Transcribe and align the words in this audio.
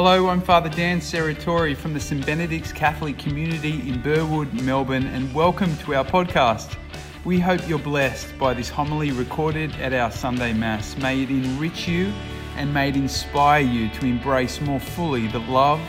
Hello, 0.00 0.28
I'm 0.28 0.40
Father 0.40 0.68
Dan 0.68 1.00
Serratori 1.00 1.76
from 1.76 1.92
the 1.92 1.98
St 1.98 2.24
Benedict's 2.24 2.70
Catholic 2.70 3.18
community 3.18 3.80
in 3.88 4.00
Burwood, 4.00 4.54
Melbourne, 4.62 5.08
and 5.08 5.34
welcome 5.34 5.76
to 5.78 5.96
our 5.96 6.04
podcast. 6.04 6.76
We 7.24 7.40
hope 7.40 7.68
you're 7.68 7.80
blessed 7.80 8.38
by 8.38 8.54
this 8.54 8.68
homily 8.68 9.10
recorded 9.10 9.72
at 9.80 9.92
our 9.92 10.12
Sunday 10.12 10.52
Mass. 10.52 10.96
May 10.98 11.24
it 11.24 11.30
enrich 11.30 11.88
you 11.88 12.12
and 12.54 12.72
may 12.72 12.90
it 12.90 12.96
inspire 12.96 13.60
you 13.60 13.88
to 13.88 14.06
embrace 14.06 14.60
more 14.60 14.78
fully 14.78 15.26
the 15.26 15.40
love, 15.40 15.80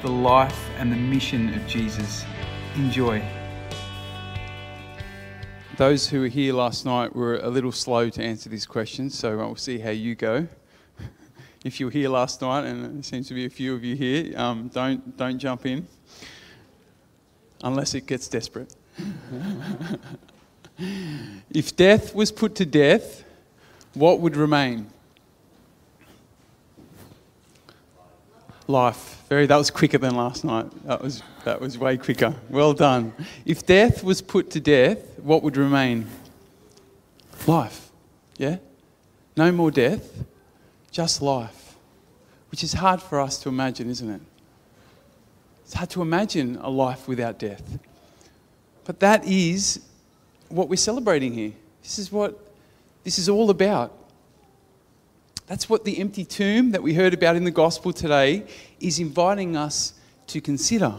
the 0.00 0.08
life, 0.08 0.70
and 0.78 0.90
the 0.90 0.96
mission 0.96 1.52
of 1.52 1.66
Jesus. 1.66 2.24
Enjoy. 2.74 3.22
Those 5.76 6.08
who 6.08 6.20
were 6.20 6.28
here 6.28 6.54
last 6.54 6.86
night 6.86 7.14
were 7.14 7.36
a 7.36 7.50
little 7.50 7.72
slow 7.72 8.08
to 8.08 8.22
answer 8.22 8.48
this 8.48 8.64
question, 8.64 9.10
so 9.10 9.36
we'll 9.36 9.56
see 9.56 9.78
how 9.78 9.90
you 9.90 10.14
go 10.14 10.48
if 11.64 11.80
you 11.80 11.86
were 11.86 11.92
here 11.92 12.08
last 12.08 12.40
night, 12.40 12.64
and 12.64 12.96
there 12.96 13.02
seems 13.02 13.28
to 13.28 13.34
be 13.34 13.44
a 13.44 13.50
few 13.50 13.74
of 13.74 13.84
you 13.84 13.96
here, 13.96 14.38
um, 14.38 14.68
don't, 14.68 15.16
don't 15.16 15.38
jump 15.38 15.66
in 15.66 15.86
unless 17.62 17.94
it 17.94 18.06
gets 18.06 18.28
desperate. 18.28 18.74
if 21.50 21.74
death 21.74 22.14
was 22.14 22.30
put 22.30 22.54
to 22.56 22.64
death, 22.64 23.24
what 23.94 24.20
would 24.20 24.36
remain? 24.36 24.88
Life. 28.68 29.22
Very, 29.28 29.46
that 29.46 29.56
was 29.56 29.70
quicker 29.70 29.98
than 29.98 30.14
last 30.14 30.44
night. 30.44 30.66
That 30.84 31.02
was, 31.02 31.22
that 31.44 31.60
was 31.60 31.76
way 31.76 31.96
quicker. 31.96 32.34
Well 32.48 32.72
done. 32.72 33.12
If 33.44 33.66
death 33.66 34.04
was 34.04 34.22
put 34.22 34.50
to 34.52 34.60
death, 34.60 35.18
what 35.18 35.42
would 35.42 35.56
remain? 35.56 36.06
Life. 37.46 37.90
Yeah? 38.36 38.58
No 39.36 39.50
more 39.52 39.70
death 39.70 40.24
just 40.98 41.22
life, 41.22 41.76
which 42.50 42.64
is 42.64 42.72
hard 42.72 43.00
for 43.00 43.20
us 43.20 43.38
to 43.38 43.48
imagine, 43.48 43.88
isn't 43.88 44.10
it? 44.10 44.20
It's 45.64 45.74
hard 45.74 45.90
to 45.90 46.02
imagine 46.02 46.58
a 46.60 46.68
life 46.68 47.06
without 47.06 47.38
death. 47.38 47.78
But 48.84 48.98
that 48.98 49.24
is 49.24 49.80
what 50.48 50.68
we're 50.68 50.74
celebrating 50.74 51.32
here. 51.32 51.52
This 51.84 52.00
is 52.00 52.10
what 52.10 52.36
this 53.04 53.16
is 53.16 53.28
all 53.28 53.48
about. 53.48 53.96
That's 55.46 55.70
what 55.70 55.84
the 55.84 56.00
empty 56.00 56.24
tomb 56.24 56.72
that 56.72 56.82
we 56.82 56.94
heard 56.94 57.14
about 57.14 57.36
in 57.36 57.44
the 57.44 57.52
gospel 57.52 57.92
today 57.92 58.44
is 58.80 58.98
inviting 58.98 59.56
us 59.56 59.94
to 60.26 60.40
consider. 60.40 60.94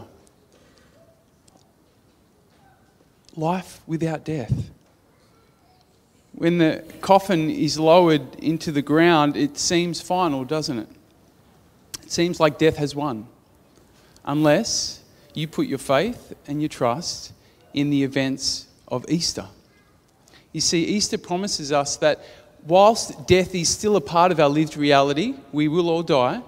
Life 3.36 3.82
without 3.86 4.24
death 4.24 4.70
when 6.40 6.56
the 6.56 6.82
coffin 7.02 7.50
is 7.50 7.78
lowered 7.78 8.34
into 8.36 8.72
the 8.72 8.80
ground, 8.80 9.36
it 9.36 9.58
seems 9.58 10.00
final, 10.00 10.42
doesn't 10.42 10.78
it? 10.78 10.88
It 12.02 12.10
seems 12.10 12.40
like 12.40 12.56
death 12.56 12.78
has 12.78 12.94
won. 12.94 13.26
Unless 14.24 15.02
you 15.34 15.46
put 15.46 15.66
your 15.66 15.76
faith 15.76 16.32
and 16.46 16.62
your 16.62 16.70
trust 16.70 17.34
in 17.74 17.90
the 17.90 18.02
events 18.02 18.68
of 18.88 19.04
Easter. 19.10 19.48
You 20.54 20.62
see, 20.62 20.82
Easter 20.82 21.18
promises 21.18 21.72
us 21.72 21.98
that 21.98 22.24
whilst 22.66 23.26
death 23.26 23.54
is 23.54 23.68
still 23.68 23.96
a 23.96 24.00
part 24.00 24.32
of 24.32 24.40
our 24.40 24.48
lived 24.48 24.78
reality, 24.78 25.34
we 25.52 25.68
will 25.68 25.90
all 25.90 26.02
die, 26.02 26.40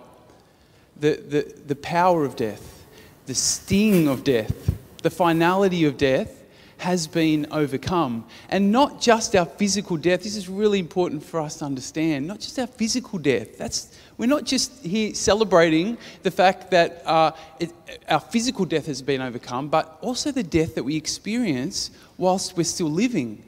the, 0.99 1.17
the, 1.17 1.55
the 1.67 1.77
power 1.77 2.25
of 2.25 2.35
death, 2.37 2.87
the 3.27 3.35
sting 3.35 4.09
of 4.09 4.25
death, 4.25 4.75
the 5.03 5.11
finality 5.11 5.85
of 5.85 5.99
death 5.99 6.42
has 6.83 7.07
been 7.07 7.47
overcome. 7.53 8.25
And 8.49 8.73
not 8.73 9.01
just 9.01 9.37
our 9.37 9.47
physical 9.47 9.97
death, 9.97 10.25
this 10.25 10.35
is 10.35 10.49
really 10.49 10.81
important 10.81 11.23
for 11.23 11.41
us 11.41 11.59
to 11.59 11.65
understand, 11.65 12.27
not 12.27 12.41
just 12.41 12.59
our 12.59 12.67
physical 12.67 13.21
death. 13.21 13.57
That's, 13.57 13.97
we're 14.19 14.27
not 14.27 14.45
just 14.45 14.85
here 14.85 15.15
celebrating 15.15 15.97
the 16.25 16.33
fact 16.33 16.73
that 16.73 17.07
uh, 17.07 17.31
it, 17.61 17.73
our 18.09 18.19
physical 18.19 18.65
death 18.65 18.87
has 18.87 19.01
been 19.01 19.21
overcome, 19.21 19.69
but 19.69 19.97
also 20.01 20.33
the 20.33 20.43
death 20.43 20.75
that 20.75 20.83
we 20.83 20.97
experience 20.97 21.93
whilst 22.19 22.57
we're 22.57 22.65
still 22.65 22.91
living. 22.91 23.45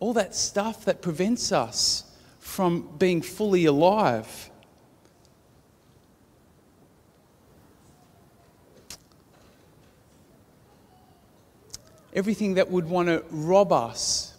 All 0.00 0.12
that 0.14 0.34
stuff 0.34 0.84
that 0.86 1.02
prevents 1.02 1.52
us 1.52 2.02
from 2.40 2.88
being 2.98 3.22
fully 3.22 3.66
alive. 3.66 4.50
Everything 12.18 12.54
that 12.54 12.68
would 12.68 12.88
want 12.88 13.06
to 13.06 13.22
rob 13.30 13.72
us 13.72 14.34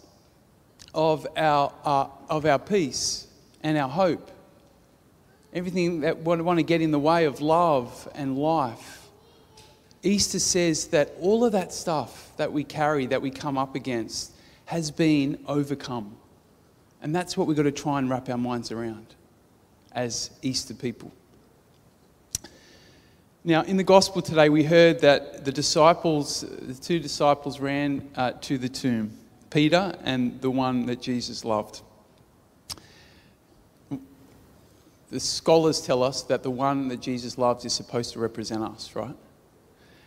of 0.94 1.26
our, 1.38 1.74
uh, 1.86 2.08
of 2.30 2.46
our 2.46 2.60
peace 2.60 3.26
and 3.64 3.78
our 3.78 3.88
hope, 3.88 4.30
everything 5.54 6.02
that 6.02 6.18
would 6.18 6.42
want 6.42 6.60
to 6.60 6.64
get 6.64 6.82
in 6.82 6.92
the 6.92 7.00
way 7.00 7.24
of 7.24 7.40
love 7.40 8.06
and 8.16 8.38
life. 8.38 9.08
Easter 10.04 10.40
says 10.40 10.88
that 10.88 11.14
all 11.22 11.46
of 11.46 11.54
that 11.54 11.72
stuff 11.72 12.34
that 12.36 12.52
we 12.52 12.66
carry, 12.66 13.06
that 13.06 13.22
we 13.22 13.32
come 13.32 13.58
up 13.58 13.76
against, 13.76 14.34
has 14.66 14.92
been 14.92 15.42
overcome. 15.48 16.18
And 17.02 17.16
that's 17.16 17.38
what 17.38 17.48
we've 17.48 17.56
got 17.56 17.64
to 17.64 17.72
try 17.72 17.98
and 18.00 18.10
wrap 18.10 18.28
our 18.28 18.38
minds 18.38 18.74
around 18.74 19.16
as 19.94 20.32
Easter 20.42 20.74
people. 20.74 21.14
Now, 23.50 23.64
in 23.64 23.78
the 23.78 23.84
gospel 23.84 24.22
today, 24.22 24.48
we 24.50 24.64
heard 24.64 25.00
that 25.00 25.44
the 25.44 25.52
disciples, 25.52 26.42
the 26.42 26.76
two 26.76 27.00
disciples, 27.00 27.60
ran 27.60 28.08
uh, 28.16 28.34
to 28.42 28.60
the 28.60 28.70
tomb 28.70 29.18
Peter 29.50 29.98
and 30.04 30.40
the 30.40 30.52
one 30.52 30.86
that 30.86 31.02
Jesus 31.02 31.44
loved. 31.44 31.82
The 35.10 35.20
scholars 35.20 35.82
tell 35.82 36.04
us 36.04 36.22
that 36.22 36.44
the 36.44 36.52
one 36.52 36.90
that 36.90 37.02
Jesus 37.02 37.40
loves 37.40 37.66
is 37.66 37.74
supposed 37.74 38.14
to 38.14 38.20
represent 38.20 38.62
us, 38.62 38.96
right? 38.96 39.16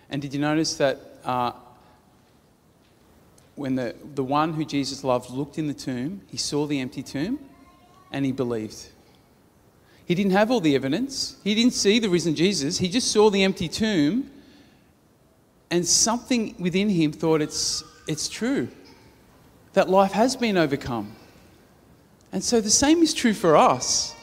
And 0.09 0.23
did 0.23 0.33
you 0.33 0.39
notice 0.39 0.77
that 0.77 1.01
uh, 1.25 1.51
when 3.57 3.75
the, 3.75 3.97
the 4.15 4.23
one 4.23 4.53
who 4.53 4.65
Jesus 4.65 5.03
loved 5.03 5.31
looked 5.31 5.59
in 5.59 5.67
the 5.67 5.75
tomb, 5.75 6.21
he 6.29 6.37
saw 6.37 6.65
the 6.65 6.79
empty 6.79 7.03
tomb 7.03 7.41
and 8.13 8.25
he 8.25 8.31
believed? 8.31 8.92
He 10.07 10.15
didn't 10.15 10.33
have 10.33 10.51
all 10.51 10.61
the 10.61 10.75
evidence. 10.75 11.37
He 11.45 11.55
didn't 11.55 11.75
see 11.75 11.99
the 11.99 12.09
risen 12.09 12.35
Jesus. 12.35 12.79
He 12.79 12.89
just 12.89 13.11
saw 13.11 13.31
the 13.31 13.43
empty 13.43 13.69
tomb. 13.69 14.31
And 15.71 15.87
something 15.87 16.55
within 16.59 16.91
him 16.91 17.13
thought 17.13 17.41
it's, 17.41 17.83
it's 18.07 18.29
true, 18.29 18.69
that 19.73 19.89
life 19.89 20.13
has 20.13 20.37
been 20.37 20.59
overcome. 20.59 21.17
And 22.31 22.45
so 22.45 22.61
the 22.61 22.71
same 22.71 23.03
is 23.03 23.15
true 23.15 23.33
for 23.33 23.57
us. 23.57 24.15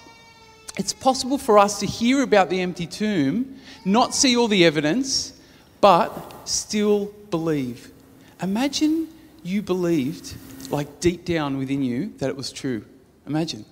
It's 0.78 0.94
possible 0.94 1.38
for 1.38 1.58
us 1.58 1.80
to 1.80 1.86
hear 1.86 2.22
about 2.22 2.50
the 2.50 2.62
empty 2.62 2.86
tomb, 2.86 3.60
not 3.84 4.14
see 4.14 4.38
all 4.38 4.48
the 4.48 4.64
evidence, 4.64 5.40
but 5.82 6.48
still 6.48 7.12
believe. 7.32 7.92
Imagine 8.42 9.08
you 9.44 9.62
believed, 9.62 10.36
like 10.70 11.00
deep 11.00 11.26
down 11.26 11.58
within 11.58 11.84
you, 11.84 12.14
that 12.20 12.30
it 12.30 12.38
was 12.38 12.52
true. 12.52 12.86
Imagine. 13.26 13.66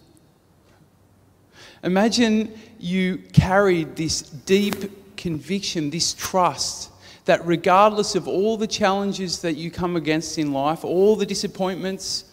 Imagine 1.83 2.57
you 2.79 3.17
carried 3.33 3.95
this 3.95 4.21
deep 4.21 5.17
conviction, 5.17 5.89
this 5.89 6.13
trust 6.13 6.91
that 7.25 7.45
regardless 7.45 8.15
of 8.15 8.27
all 8.27 8.55
the 8.55 8.67
challenges 8.67 9.41
that 9.41 9.57
you 9.57 9.69
come 9.69 9.97
against 9.97 10.37
in 10.37 10.53
life, 10.53 10.85
all 10.85 11.15
the 11.15 11.25
disappointments, 11.25 12.23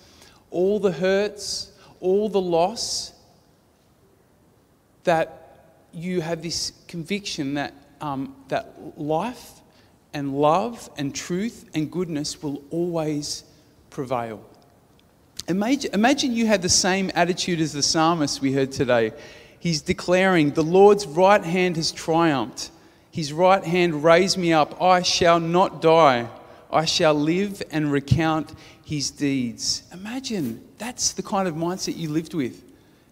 all 0.51 0.79
the 0.79 0.93
hurts, 0.93 1.73
all 2.01 2.29
the 2.29 2.41
loss, 2.41 3.13
that 5.03 5.73
you 5.93 6.21
have 6.21 6.43
this 6.43 6.73
conviction 6.87 7.55
that, 7.55 7.75
um, 8.01 8.37
that 8.49 8.99
life 8.99 9.61
and 10.13 10.33
love 10.33 10.89
and 10.97 11.15
truth 11.15 11.69
and 11.75 11.91
goodness 11.91 12.41
will 12.41 12.63
always 12.71 13.43
prevail. 13.91 14.45
Imagine, 15.49 15.95
imagine 15.95 16.33
you 16.33 16.47
had 16.47 16.63
the 16.63 16.69
same 16.69 17.11
attitude 17.15 17.61
as 17.61 17.73
the 17.73 17.83
psalmist 17.83 18.41
we 18.41 18.53
heard 18.53 18.73
today 18.73 19.13
he's 19.65 19.81
declaring, 19.81 20.51
The 20.51 20.63
Lord's 20.63 21.07
right 21.07 21.43
hand 21.43 21.77
has 21.77 21.91
triumphed. 21.91 22.71
His 23.11 23.33
right 23.33 23.65
hand 23.65 24.05
raised 24.05 24.37
me 24.37 24.53
up. 24.53 24.81
I 24.81 25.01
shall 25.03 25.41
not 25.41 25.81
die. 25.81 26.29
I 26.71 26.85
shall 26.85 27.15
live 27.15 27.63
and 27.71 27.91
recount 27.91 28.53
his 28.85 29.11
deeds. 29.11 29.85
Imagine 29.93 30.63
that's 30.77 31.13
the 31.13 31.23
kind 31.23 31.49
of 31.49 31.55
mindset 31.55 31.97
you 31.97 32.11
lived 32.11 32.35
with. 32.35 32.63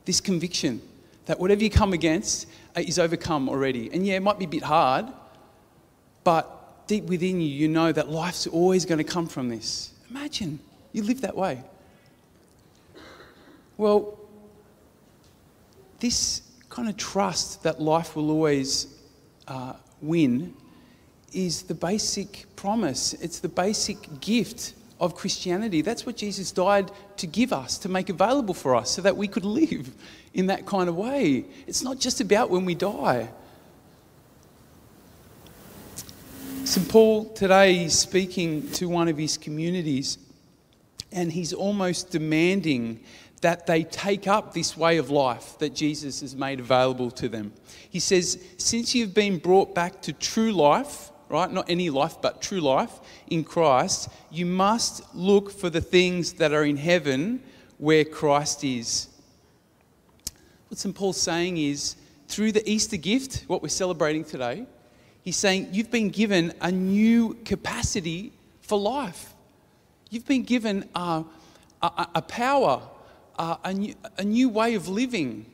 This 0.04 0.20
conviction 0.20 0.82
that 1.24 1.40
whatever 1.40 1.62
you 1.62 1.70
come 1.70 1.94
against 1.94 2.48
uh, 2.76 2.80
is 2.80 2.98
overcome 2.98 3.48
already. 3.48 3.90
And 3.90 4.06
yeah, 4.06 4.16
it 4.16 4.22
might 4.22 4.38
be 4.38 4.44
a 4.44 4.48
bit 4.48 4.64
hard, 4.64 5.06
but 6.24 6.86
deep 6.86 7.04
within 7.04 7.40
you, 7.40 7.48
you 7.48 7.68
know 7.68 7.92
that 7.92 8.10
life's 8.10 8.46
always 8.46 8.84
going 8.84 8.98
to 8.98 9.04
come 9.04 9.26
from 9.28 9.48
this. 9.48 9.92
Imagine 10.10 10.58
you 10.92 11.04
live 11.04 11.22
that 11.22 11.36
way. 11.36 11.62
Well, 13.76 14.18
this 16.00 16.42
kind 16.68 16.88
of 16.88 16.96
trust 16.96 17.62
that 17.62 17.80
life 17.80 18.16
will 18.16 18.30
always 18.30 18.86
uh, 19.48 19.74
win 20.00 20.54
is 21.32 21.62
the 21.62 21.74
basic 21.74 22.46
promise. 22.56 23.14
It's 23.14 23.38
the 23.40 23.48
basic 23.48 24.20
gift 24.20 24.74
of 25.00 25.14
Christianity. 25.14 25.80
That's 25.82 26.06
what 26.06 26.16
Jesus 26.16 26.52
died 26.52 26.90
to 27.16 27.26
give 27.26 27.52
us, 27.52 27.78
to 27.78 27.88
make 27.88 28.08
available 28.08 28.54
for 28.54 28.74
us, 28.74 28.90
so 28.90 29.02
that 29.02 29.16
we 29.16 29.26
could 29.26 29.44
live 29.44 29.90
in 30.34 30.46
that 30.46 30.66
kind 30.66 30.88
of 30.88 30.96
way. 30.96 31.44
It's 31.66 31.82
not 31.82 31.98
just 31.98 32.20
about 32.20 32.50
when 32.50 32.64
we 32.64 32.74
die. 32.74 33.28
St. 36.64 36.88
Paul 36.88 37.24
today 37.30 37.84
is 37.84 37.98
speaking 37.98 38.70
to 38.72 38.88
one 38.88 39.08
of 39.08 39.18
his 39.18 39.36
communities, 39.36 40.18
and 41.10 41.32
he's 41.32 41.52
almost 41.52 42.10
demanding 42.10 43.00
that 43.42 43.66
they 43.66 43.82
take 43.82 44.26
up 44.26 44.54
this 44.54 44.76
way 44.76 44.96
of 44.96 45.10
life 45.10 45.58
that 45.58 45.74
Jesus 45.74 46.20
has 46.20 46.34
made 46.34 46.60
available 46.60 47.10
to 47.10 47.28
them. 47.28 47.52
He 47.90 47.98
says, 47.98 48.42
Since 48.56 48.94
you've 48.94 49.14
been 49.14 49.38
brought 49.38 49.74
back 49.74 50.00
to 50.02 50.12
true 50.12 50.52
life, 50.52 51.10
right, 51.28 51.50
not 51.50 51.68
any 51.68 51.90
life, 51.90 52.16
but 52.22 52.40
true 52.40 52.60
life 52.60 53.00
in 53.28 53.42
Christ, 53.42 54.08
you 54.30 54.46
must 54.46 55.02
look 55.14 55.50
for 55.50 55.70
the 55.70 55.80
things 55.80 56.34
that 56.34 56.52
are 56.52 56.64
in 56.64 56.76
heaven 56.76 57.42
where 57.78 58.04
Christ 58.04 58.62
is. 58.62 59.08
What 60.68 60.78
St. 60.78 60.94
Paul's 60.94 61.20
saying 61.20 61.58
is, 61.58 61.96
through 62.28 62.52
the 62.52 62.68
Easter 62.70 62.96
gift, 62.96 63.44
what 63.48 63.60
we're 63.60 63.68
celebrating 63.68 64.24
today, 64.24 64.66
he's 65.22 65.36
saying 65.36 65.68
you've 65.72 65.90
been 65.90 66.10
given 66.10 66.54
a 66.60 66.70
new 66.70 67.34
capacity 67.44 68.32
for 68.60 68.78
life. 68.78 69.34
You've 70.10 70.26
been 70.26 70.44
given 70.44 70.88
a, 70.94 71.24
a, 71.82 72.08
a 72.14 72.22
power 72.22 72.82
uh, 73.38 73.56
a, 73.64 73.72
new, 73.72 73.94
a 74.18 74.24
new 74.24 74.48
way 74.48 74.74
of 74.74 74.88
living. 74.88 75.46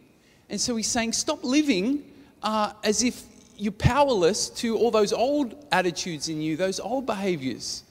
And 0.51 0.61
so 0.61 0.77
he's 0.77 0.89
saying, 0.89 1.13
stop 1.13 1.45
living 1.45 2.05
uh, 2.43 2.73
as 2.85 3.03
if 3.03 3.23
you're 3.57 3.73
powerless 3.73 4.49
to 4.49 4.77
all 4.77 4.91
those 4.91 5.13
old 5.13 5.67
attitudes 5.73 6.29
in 6.29 6.41
you, 6.41 6.57
those 6.57 6.79
old 6.81 7.07
behaviors. 7.07 7.83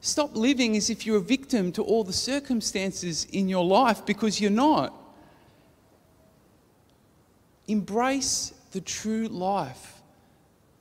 Stop 0.00 0.36
living 0.36 0.76
as 0.76 0.90
if 0.90 1.06
you're 1.06 1.18
a 1.18 1.20
victim 1.20 1.72
to 1.72 1.82
all 1.82 2.04
the 2.04 2.12
circumstances 2.12 3.24
in 3.32 3.48
your 3.48 3.64
life 3.64 4.04
because 4.04 4.40
you're 4.40 4.50
not. 4.50 4.94
Embrace 7.68 8.52
the 8.72 8.80
true 8.80 9.28
life 9.28 10.00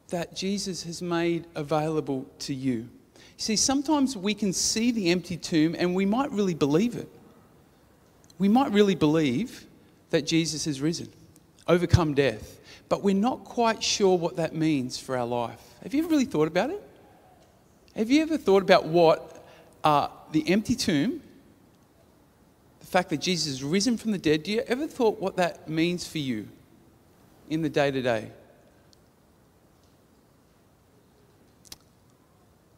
that 0.09 0.35
Jesus 0.35 0.83
has 0.83 1.01
made 1.01 1.45
available 1.55 2.25
to 2.39 2.53
you. 2.53 2.89
See, 3.37 3.55
sometimes 3.55 4.17
we 4.17 4.33
can 4.33 4.53
see 4.53 4.91
the 4.91 5.09
empty 5.09 5.37
tomb 5.37 5.75
and 5.77 5.95
we 5.95 6.05
might 6.05 6.31
really 6.31 6.53
believe 6.53 6.95
it 6.95 7.09
we 8.41 8.49
might 8.49 8.71
really 8.71 8.95
believe 8.95 9.67
that 10.09 10.25
Jesus 10.25 10.65
has 10.65 10.81
risen, 10.81 11.07
overcome 11.67 12.15
death, 12.15 12.59
but 12.89 13.03
we're 13.03 13.13
not 13.13 13.43
quite 13.43 13.83
sure 13.83 14.17
what 14.17 14.37
that 14.37 14.55
means 14.55 14.97
for 14.97 15.15
our 15.15 15.27
life. 15.27 15.61
Have 15.83 15.93
you 15.93 15.99
ever 15.99 16.09
really 16.09 16.25
thought 16.25 16.47
about 16.47 16.71
it? 16.71 16.81
Have 17.95 18.09
you 18.09 18.23
ever 18.23 18.39
thought 18.39 18.63
about 18.63 18.87
what 18.87 19.45
uh, 19.83 20.07
the 20.31 20.49
empty 20.49 20.73
tomb, 20.73 21.21
the 22.79 22.85
fact 22.87 23.11
that 23.11 23.21
Jesus 23.21 23.59
has 23.59 23.63
risen 23.63 23.95
from 23.95 24.09
the 24.09 24.17
dead, 24.17 24.41
do 24.41 24.51
you 24.51 24.63
ever 24.65 24.87
thought 24.87 25.21
what 25.21 25.35
that 25.35 25.69
means 25.69 26.07
for 26.07 26.17
you 26.17 26.47
in 27.47 27.61
the 27.61 27.69
day 27.69 27.91
to 27.91 28.01
day? 28.01 28.31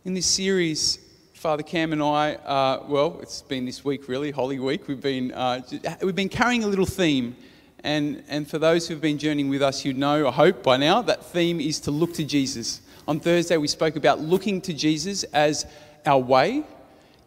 In 0.03 0.13
this 0.13 0.25
series, 0.25 0.99
Father 1.43 1.61
Cam 1.61 1.91
and 1.91 2.01
I, 2.01 2.35
uh, 2.35 2.85
well, 2.87 3.19
it's 3.21 3.41
been 3.41 3.65
this 3.65 3.83
week 3.83 4.07
really, 4.07 4.31
Holy 4.31 4.59
Week. 4.59 4.87
We've 4.87 5.01
been, 5.01 5.33
uh, 5.33 5.61
we've 6.01 6.15
been 6.15 6.29
carrying 6.29 6.63
a 6.63 6.67
little 6.67 6.85
theme. 6.85 7.35
And, 7.83 8.23
and 8.29 8.49
for 8.49 8.59
those 8.59 8.87
who've 8.87 9.01
been 9.01 9.17
journeying 9.17 9.49
with 9.49 9.61
us, 9.61 9.83
you'd 9.83 9.97
know, 9.97 10.25
I 10.25 10.31
hope 10.31 10.63
by 10.63 10.77
now, 10.77 11.01
that 11.01 11.25
theme 11.25 11.59
is 11.59 11.81
to 11.81 11.91
look 11.91 12.13
to 12.13 12.23
Jesus. 12.23 12.79
On 13.09 13.19
Thursday, 13.19 13.57
we 13.57 13.67
spoke 13.67 13.97
about 13.97 14.21
looking 14.21 14.61
to 14.61 14.73
Jesus 14.73 15.23
as 15.33 15.65
our 16.05 16.17
way. 16.17 16.63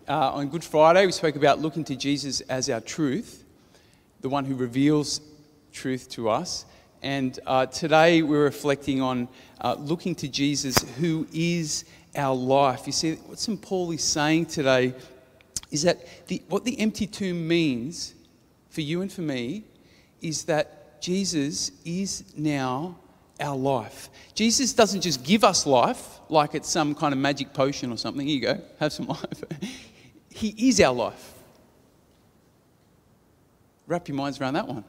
Uh, 0.08 0.30
on 0.32 0.48
Good 0.48 0.64
Friday, 0.64 1.04
we 1.04 1.12
spoke 1.12 1.36
about 1.36 1.58
looking 1.58 1.84
to 1.84 1.94
Jesus 1.94 2.40
as 2.40 2.70
our 2.70 2.80
truth, 2.80 3.44
the 4.22 4.30
one 4.30 4.46
who 4.46 4.54
reveals 4.54 5.20
truth 5.74 6.08
to 6.12 6.30
us. 6.30 6.64
And 7.02 7.38
uh, 7.46 7.66
today, 7.66 8.22
we're 8.22 8.44
reflecting 8.44 9.02
on 9.02 9.28
uh, 9.60 9.74
looking 9.74 10.14
to 10.14 10.26
Jesus, 10.26 10.78
who 10.96 11.26
is 11.34 11.84
our 12.16 12.34
life. 12.34 12.86
You 12.86 12.92
see, 12.92 13.14
what 13.14 13.38
St. 13.38 13.60
Paul 13.60 13.90
is 13.92 14.02
saying 14.02 14.46
today 14.46 14.94
is 15.70 15.82
that 15.82 16.26
the, 16.28 16.42
what 16.48 16.64
the 16.64 16.78
empty 16.80 17.06
tomb 17.06 17.46
means 17.46 18.14
for 18.70 18.80
you 18.80 19.02
and 19.02 19.12
for 19.12 19.22
me 19.22 19.64
is 20.20 20.44
that 20.44 21.00
Jesus 21.00 21.72
is 21.84 22.24
now 22.36 22.96
our 23.40 23.56
life. 23.56 24.08
Jesus 24.34 24.72
doesn't 24.72 25.02
just 25.02 25.24
give 25.24 25.44
us 25.44 25.66
life 25.66 26.20
like 26.28 26.54
it's 26.54 26.68
some 26.68 26.94
kind 26.94 27.12
of 27.12 27.18
magic 27.18 27.52
potion 27.52 27.92
or 27.92 27.96
something. 27.96 28.26
Here 28.26 28.36
you 28.36 28.42
go, 28.42 28.60
have 28.80 28.92
some 28.92 29.06
life. 29.06 29.44
he 30.30 30.68
is 30.68 30.80
our 30.80 30.94
life. 30.94 31.34
Wrap 33.86 34.08
your 34.08 34.16
minds 34.16 34.40
around 34.40 34.54
that 34.54 34.66
one. 34.66 34.84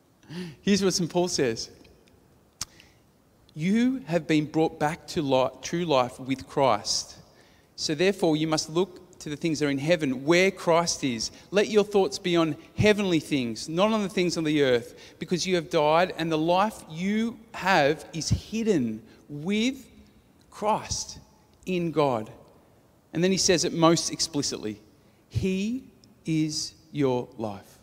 Here's 0.62 0.82
what 0.82 0.94
St. 0.94 1.10
Paul 1.10 1.28
says 1.28 1.70
you 3.54 4.02
have 4.06 4.26
been 4.26 4.46
brought 4.46 4.78
back 4.78 5.06
to 5.08 5.22
life, 5.22 5.52
true 5.62 5.84
life 5.84 6.18
with 6.18 6.46
Christ. 6.46 7.16
So 7.76 7.94
therefore, 7.94 8.36
you 8.36 8.46
must 8.46 8.70
look 8.70 9.18
to 9.20 9.28
the 9.28 9.36
things 9.36 9.60
that 9.60 9.66
are 9.66 9.70
in 9.70 9.78
heaven, 9.78 10.24
where 10.24 10.50
Christ 10.50 11.04
is. 11.04 11.30
Let 11.50 11.68
your 11.68 11.84
thoughts 11.84 12.18
be 12.18 12.34
on 12.36 12.56
heavenly 12.76 13.20
things, 13.20 13.68
not 13.68 13.92
on 13.92 14.02
the 14.02 14.08
things 14.08 14.36
on 14.36 14.44
the 14.44 14.62
earth, 14.62 15.14
because 15.18 15.46
you 15.46 15.54
have 15.54 15.70
died, 15.70 16.12
and 16.18 16.30
the 16.30 16.38
life 16.38 16.82
you 16.90 17.38
have 17.54 18.04
is 18.12 18.28
hidden 18.28 19.02
with 19.28 19.86
Christ 20.50 21.20
in 21.66 21.92
God. 21.92 22.30
And 23.12 23.22
then 23.22 23.30
he 23.30 23.36
says 23.36 23.64
it 23.64 23.72
most 23.72 24.10
explicitly 24.10 24.80
He 25.28 25.84
is 26.24 26.74
your 26.90 27.28
life. 27.38 27.78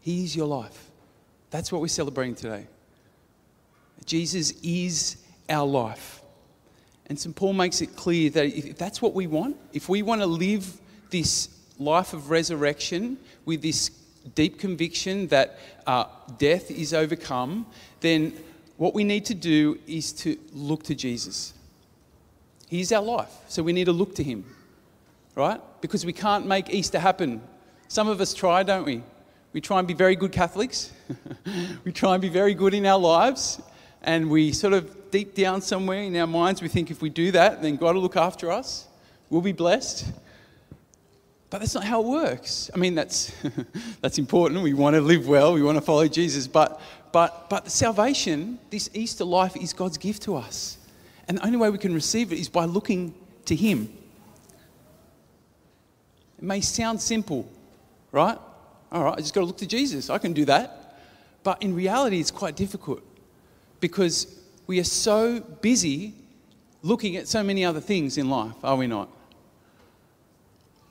He 0.00 0.24
is 0.24 0.36
your 0.36 0.46
life. 0.46 0.90
That's 1.50 1.72
what 1.72 1.80
we're 1.80 1.88
celebrating 1.88 2.34
today. 2.34 2.66
Jesus 4.06 4.52
is 4.62 5.16
our 5.48 5.66
life. 5.66 6.22
And 7.06 7.18
St. 7.18 7.34
Paul 7.36 7.52
makes 7.52 7.82
it 7.82 7.96
clear 7.96 8.30
that 8.30 8.46
if 8.46 8.78
that's 8.78 9.02
what 9.02 9.14
we 9.14 9.26
want, 9.26 9.56
if 9.72 9.88
we 9.88 10.02
want 10.02 10.20
to 10.22 10.26
live 10.26 10.80
this 11.10 11.48
life 11.78 12.12
of 12.12 12.30
resurrection 12.30 13.18
with 13.44 13.62
this 13.62 13.90
deep 14.34 14.58
conviction 14.58 15.26
that 15.28 15.58
uh, 15.86 16.06
death 16.38 16.70
is 16.70 16.94
overcome, 16.94 17.66
then 18.00 18.32
what 18.78 18.94
we 18.94 19.04
need 19.04 19.26
to 19.26 19.34
do 19.34 19.78
is 19.86 20.12
to 20.12 20.38
look 20.52 20.82
to 20.84 20.94
Jesus. 20.94 21.52
He's 22.68 22.90
our 22.90 23.02
life, 23.02 23.32
so 23.48 23.62
we 23.62 23.72
need 23.72 23.84
to 23.84 23.92
look 23.92 24.14
to 24.16 24.22
Him, 24.22 24.44
right? 25.34 25.60
Because 25.82 26.06
we 26.06 26.12
can't 26.12 26.46
make 26.46 26.70
Easter 26.70 26.98
happen. 26.98 27.42
Some 27.88 28.08
of 28.08 28.20
us 28.20 28.32
try, 28.32 28.62
don't 28.62 28.84
we? 28.84 29.02
We 29.52 29.60
try 29.60 29.78
and 29.78 29.86
be 29.86 29.94
very 29.94 30.16
good 30.16 30.32
Catholics. 30.32 30.90
we 31.84 31.92
try 31.92 32.14
and 32.14 32.22
be 32.22 32.30
very 32.30 32.54
good 32.54 32.72
in 32.74 32.86
our 32.86 32.98
lives 32.98 33.60
and 34.04 34.30
we 34.30 34.52
sort 34.52 34.72
of 34.72 35.10
deep 35.10 35.34
down 35.34 35.60
somewhere 35.62 36.02
in 36.02 36.14
our 36.16 36.26
minds, 36.26 36.60
we 36.60 36.68
think 36.68 36.90
if 36.90 37.00
we 37.00 37.08
do 37.08 37.30
that, 37.32 37.62
then 37.62 37.76
God 37.76 37.94
will 37.94 38.02
look 38.02 38.16
after 38.16 38.50
us. 38.50 38.86
We'll 39.30 39.40
be 39.40 39.52
blessed. 39.52 40.12
But 41.50 41.60
that's 41.60 41.74
not 41.74 41.84
how 41.84 42.00
it 42.00 42.06
works. 42.06 42.70
I 42.74 42.78
mean, 42.78 42.94
that's, 42.94 43.32
that's 44.00 44.18
important. 44.18 44.62
We 44.62 44.74
want 44.74 44.94
to 44.94 45.00
live 45.00 45.26
well, 45.26 45.54
we 45.54 45.62
want 45.62 45.78
to 45.78 45.82
follow 45.82 46.06
Jesus. 46.08 46.46
But, 46.46 46.80
but, 47.12 47.48
but 47.48 47.64
the 47.64 47.70
salvation, 47.70 48.58
this 48.70 48.90
Easter 48.92 49.24
life, 49.24 49.56
is 49.56 49.72
God's 49.72 49.98
gift 49.98 50.22
to 50.24 50.36
us. 50.36 50.78
And 51.26 51.38
the 51.38 51.46
only 51.46 51.56
way 51.56 51.70
we 51.70 51.78
can 51.78 51.94
receive 51.94 52.32
it 52.32 52.38
is 52.38 52.48
by 52.48 52.64
looking 52.64 53.14
to 53.46 53.56
Him. 53.56 53.88
It 56.38 56.44
may 56.44 56.60
sound 56.60 57.00
simple, 57.00 57.48
right? 58.12 58.38
All 58.92 59.04
right, 59.04 59.14
I 59.14 59.20
just 59.20 59.32
got 59.32 59.40
to 59.40 59.46
look 59.46 59.58
to 59.58 59.66
Jesus. 59.66 60.10
I 60.10 60.18
can 60.18 60.32
do 60.32 60.44
that. 60.46 60.98
But 61.42 61.62
in 61.62 61.74
reality, 61.74 62.20
it's 62.20 62.30
quite 62.30 62.56
difficult 62.56 63.02
because 63.84 64.34
we 64.66 64.80
are 64.80 64.90
so 65.08 65.40
busy 65.60 66.14
looking 66.80 67.16
at 67.16 67.28
so 67.28 67.42
many 67.42 67.66
other 67.66 67.82
things 67.82 68.16
in 68.16 68.30
life, 68.30 68.54
are 68.62 68.76
we 68.76 68.86
not? 68.86 69.10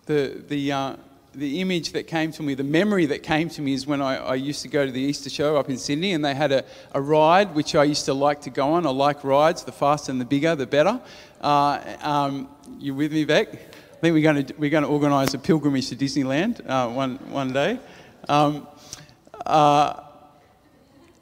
The, 0.05 0.43
the, 0.47 0.71
uh, 0.71 0.95
the 1.33 1.59
image 1.59 1.93
that 1.93 2.05
came 2.05 2.31
to 2.33 2.43
me, 2.43 2.53
the 2.53 2.63
memory 2.63 3.07
that 3.07 3.23
came 3.23 3.50
to 3.50 3.63
me 3.63 3.73
is 3.73 3.88
when 3.88 4.00
I, 4.00 4.17
I 4.17 4.35
used 4.35 4.62
to 4.62 4.67
go 4.67 4.85
to 4.85 4.91
the 4.91 5.01
Easter 5.01 5.31
show 5.31 5.57
up 5.57 5.71
in 5.71 5.77
Sydney 5.79 6.13
and 6.13 6.23
they 6.23 6.35
had 6.35 6.51
a, 6.51 6.63
a 6.91 7.01
ride 7.01 7.55
which 7.55 7.73
I 7.73 7.83
used 7.83 8.05
to 8.05 8.13
like 8.13 8.41
to 8.41 8.51
go 8.51 8.73
on. 8.73 8.85
I 8.85 8.91
like 8.91 9.23
rides, 9.23 9.63
the 9.63 9.71
faster 9.71 10.12
and 10.12 10.21
the 10.21 10.25
bigger, 10.25 10.53
the 10.55 10.67
better. 10.67 11.01
Uh, 11.41 11.97
um, 12.03 12.47
you 12.77 12.93
with 12.93 13.12
me, 13.12 13.25
Beck? 13.25 13.53
I 13.53 13.95
think 14.01 14.13
we're 14.13 14.21
going 14.21 14.45
to, 14.45 14.53
we're 14.59 14.69
going 14.69 14.83
to 14.83 14.89
organise 14.89 15.33
a 15.33 15.39
pilgrimage 15.39 15.89
to 15.89 15.95
Disneyland 15.95 16.62
uh, 16.69 16.89
one, 16.89 17.15
one 17.31 17.53
day. 17.53 17.79
Um, 18.29 18.67
uh, 19.47 20.02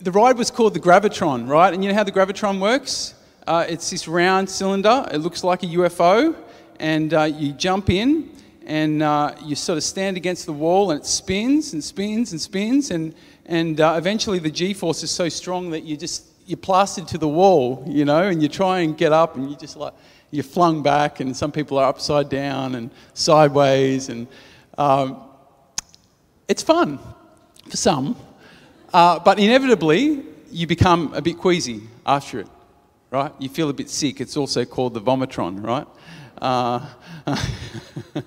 the 0.02 0.12
ride 0.12 0.38
was 0.38 0.50
called 0.50 0.74
the 0.74 0.80
Gravitron, 0.80 1.48
right? 1.48 1.74
And 1.74 1.84
you 1.84 1.90
know 1.90 1.96
how 1.96 2.04
the 2.04 2.12
Gravitron 2.12 2.60
works? 2.60 3.14
Uh, 3.46 3.66
it's 3.68 3.90
this 3.90 4.08
round 4.08 4.50
cylinder. 4.50 5.08
It 5.12 5.20
looks 5.20 5.44
like 5.44 5.62
a 5.64 5.68
UFO, 5.68 6.36
and 6.80 7.14
uh, 7.14 7.24
you 7.24 7.54
jump 7.54 7.90
in, 7.90 8.32
and 8.66 9.04
uh, 9.04 9.36
you 9.44 9.56
sort 9.56 9.78
of 9.78 9.84
stand 9.84 10.18
against 10.18 10.46
the 10.48 10.54
wall, 10.54 10.92
and 10.92 11.02
it 11.02 11.06
spins 11.06 11.74
and 11.74 11.84
spins 11.84 12.32
and 12.32 12.42
spins, 12.42 12.90
and 12.90 13.14
and 13.46 13.80
uh, 13.80 13.96
eventually 13.98 14.40
the 14.40 14.50
G-force 14.50 15.04
is 15.04 15.12
so 15.12 15.30
strong 15.30 15.70
that 15.72 15.84
you 15.84 15.98
just 15.98 16.26
you're 16.46 16.58
plastered 16.58 17.08
to 17.10 17.18
the 17.18 17.28
wall, 17.28 17.84
you 17.88 18.06
know, 18.06 18.24
and 18.24 18.42
you 18.42 18.50
try 18.50 18.80
and 18.80 18.98
get 18.98 19.12
up, 19.12 19.36
and 19.36 19.50
you 19.50 19.56
just 19.56 19.78
like 19.78 19.94
you're 20.32 20.44
flung 20.44 20.82
back, 20.82 21.20
and 21.20 21.36
some 21.38 21.52
people 21.52 21.78
are 21.78 21.88
upside 21.88 22.30
down 22.30 22.74
and 22.76 22.90
sideways, 23.14 24.10
and 24.10 24.28
um, 24.78 25.22
it's 26.48 26.64
fun 26.64 27.00
for 27.70 27.78
some, 27.78 28.16
uh, 28.94 29.20
but 29.20 29.40
inevitably 29.40 30.24
you 30.52 30.68
become 30.68 31.14
a 31.14 31.22
bit 31.22 31.38
queasy 31.38 31.82
after 32.06 32.40
it, 32.40 32.48
right? 33.10 33.32
You 33.40 33.50
feel 33.50 33.70
a 33.70 33.74
bit 33.74 33.90
sick. 33.90 34.22
It's 34.22 34.38
also 34.38 34.66
called 34.66 34.94
the 34.94 35.02
vomitron, 35.02 35.64
right? 35.64 35.88
Uh, 36.42 36.86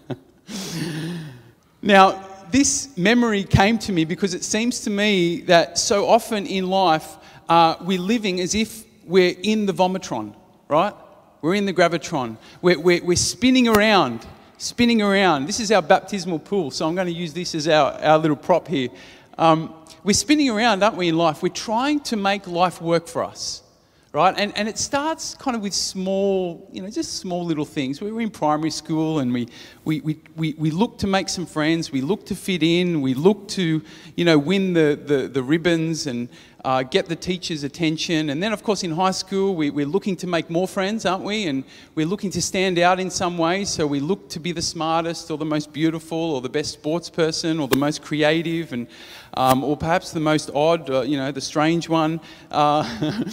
now, 1.83 2.25
this 2.51 2.97
memory 2.97 3.43
came 3.45 3.79
to 3.79 3.93
me 3.93 4.05
because 4.05 4.33
it 4.33 4.45
seems 4.45 4.81
to 4.83 4.91
me 4.91 5.41
that 5.43 5.77
so 5.77 6.07
often 6.07 6.47
in 6.47 6.69
life 6.69 7.17
uh, 7.49 7.77
we're 7.81 7.99
living 7.99 8.41
as 8.41 8.55
if 8.55 8.85
we're 9.05 9.35
in 9.43 9.67
the 9.67 9.75
vomitron, 9.75 10.35
right? 10.69 10.95
We're 11.43 11.57
in 11.57 11.67
the 11.67 11.75
gravitron. 11.75 12.39
We're, 12.63 12.79
we're, 12.79 13.05
we're 13.05 13.17
spinning 13.17 13.69
around, 13.69 14.27
spinning 14.57 15.03
around. 15.03 15.47
This 15.47 15.61
is 15.61 15.71
our 15.73 15.83
baptismal 15.83 16.39
pool, 16.39 16.71
so 16.71 16.87
I'm 16.89 16.95
going 16.95 17.07
to 17.07 17.13
use 17.13 17.35
this 17.35 17.55
as 17.55 17.69
our, 17.69 17.93
our 18.01 18.19
little 18.19 18.37
prop 18.37 18.69
here. 18.69 18.89
Um, 19.37 19.75
we're 20.03 20.13
spinning 20.13 20.51
around, 20.51 20.83
aren't 20.83 20.97
we, 20.97 21.09
in 21.09 21.17
life? 21.17 21.43
We're 21.43 21.49
trying 21.49 22.01
to 22.01 22.17
make 22.17 22.47
life 22.47 22.81
work 22.81 23.07
for 23.09 23.25
us 23.25 23.65
right? 24.15 24.35
And, 24.39 24.57
and 24.57 24.69
it 24.69 24.79
starts 24.79 25.35
kind 25.35 25.57
of 25.57 25.63
with 25.63 25.75
small, 25.75 26.69
you 26.73 26.81
know, 26.81 26.89
just 26.89 27.17
small 27.17 27.45
little 27.45 27.65
things. 27.65 28.01
We 28.01 28.13
were 28.13 28.21
in 28.21 28.31
primary 28.31 28.71
school 28.71 29.19
and 29.19 29.33
we, 29.33 29.49
we, 29.85 30.01
we, 30.03 30.21
we, 30.37 30.55
we 30.57 30.71
look 30.71 30.99
to 30.99 31.09
make 31.09 31.29
some 31.29 31.47
friends, 31.47 31.91
we 31.91 32.01
look 32.01 32.25
to 32.27 32.37
fit 32.37 32.63
in, 32.63 33.03
we 33.03 33.15
look 33.15 33.49
to, 33.49 33.83
you 34.17 34.25
know, 34.25 34.39
win 34.39 34.73
the, 34.73 34.99
the, 35.05 35.27
the 35.27 35.43
ribbons 35.43 36.07
and 36.07 36.29
uh, 36.65 36.85
get 36.85 37.07
the 37.07 37.17
teacher's 37.17 37.65
attention. 37.65 38.31
And 38.31 38.41
then, 38.41 38.53
of 38.53 38.63
course, 38.63 38.85
in 38.85 38.93
high 38.93 39.11
school, 39.11 39.57
we, 39.57 39.71
we're 39.71 39.85
looking 39.85 40.15
to 40.19 40.29
make 40.29 40.49
more 40.49 40.69
friends, 40.69 41.05
aren't 41.05 41.25
we? 41.25 41.47
And 41.47 41.65
we're 41.97 42.07
looking 42.07 42.31
to 42.31 42.41
stand 42.41 42.79
out 42.79 43.01
in 43.01 43.11
some 43.11 43.37
way. 43.37 43.65
So 43.65 43.85
we 43.85 43.99
look 43.99 44.29
to 44.31 44.39
be 44.39 44.53
the 44.53 44.63
smartest 44.63 45.29
or 45.33 45.39
the 45.39 45.45
most 45.45 45.73
beautiful 45.73 46.17
or 46.17 46.41
the 46.41 46.49
best 46.49 46.73
sports 46.73 47.11
person 47.11 47.59
or 47.59 47.67
the 47.67 47.77
most 47.77 48.01
creative 48.01 48.73
and, 48.73 48.87
um, 49.37 49.65
or 49.65 49.77
perhaps 49.77 50.13
the 50.13 50.21
most 50.21 50.51
odd, 50.55 50.89
uh, 50.91 51.03
you 51.03 51.17
know, 51.17 51.33
the 51.33 51.41
strange 51.41 51.89
one. 51.89 52.21
Uh, 52.51 52.83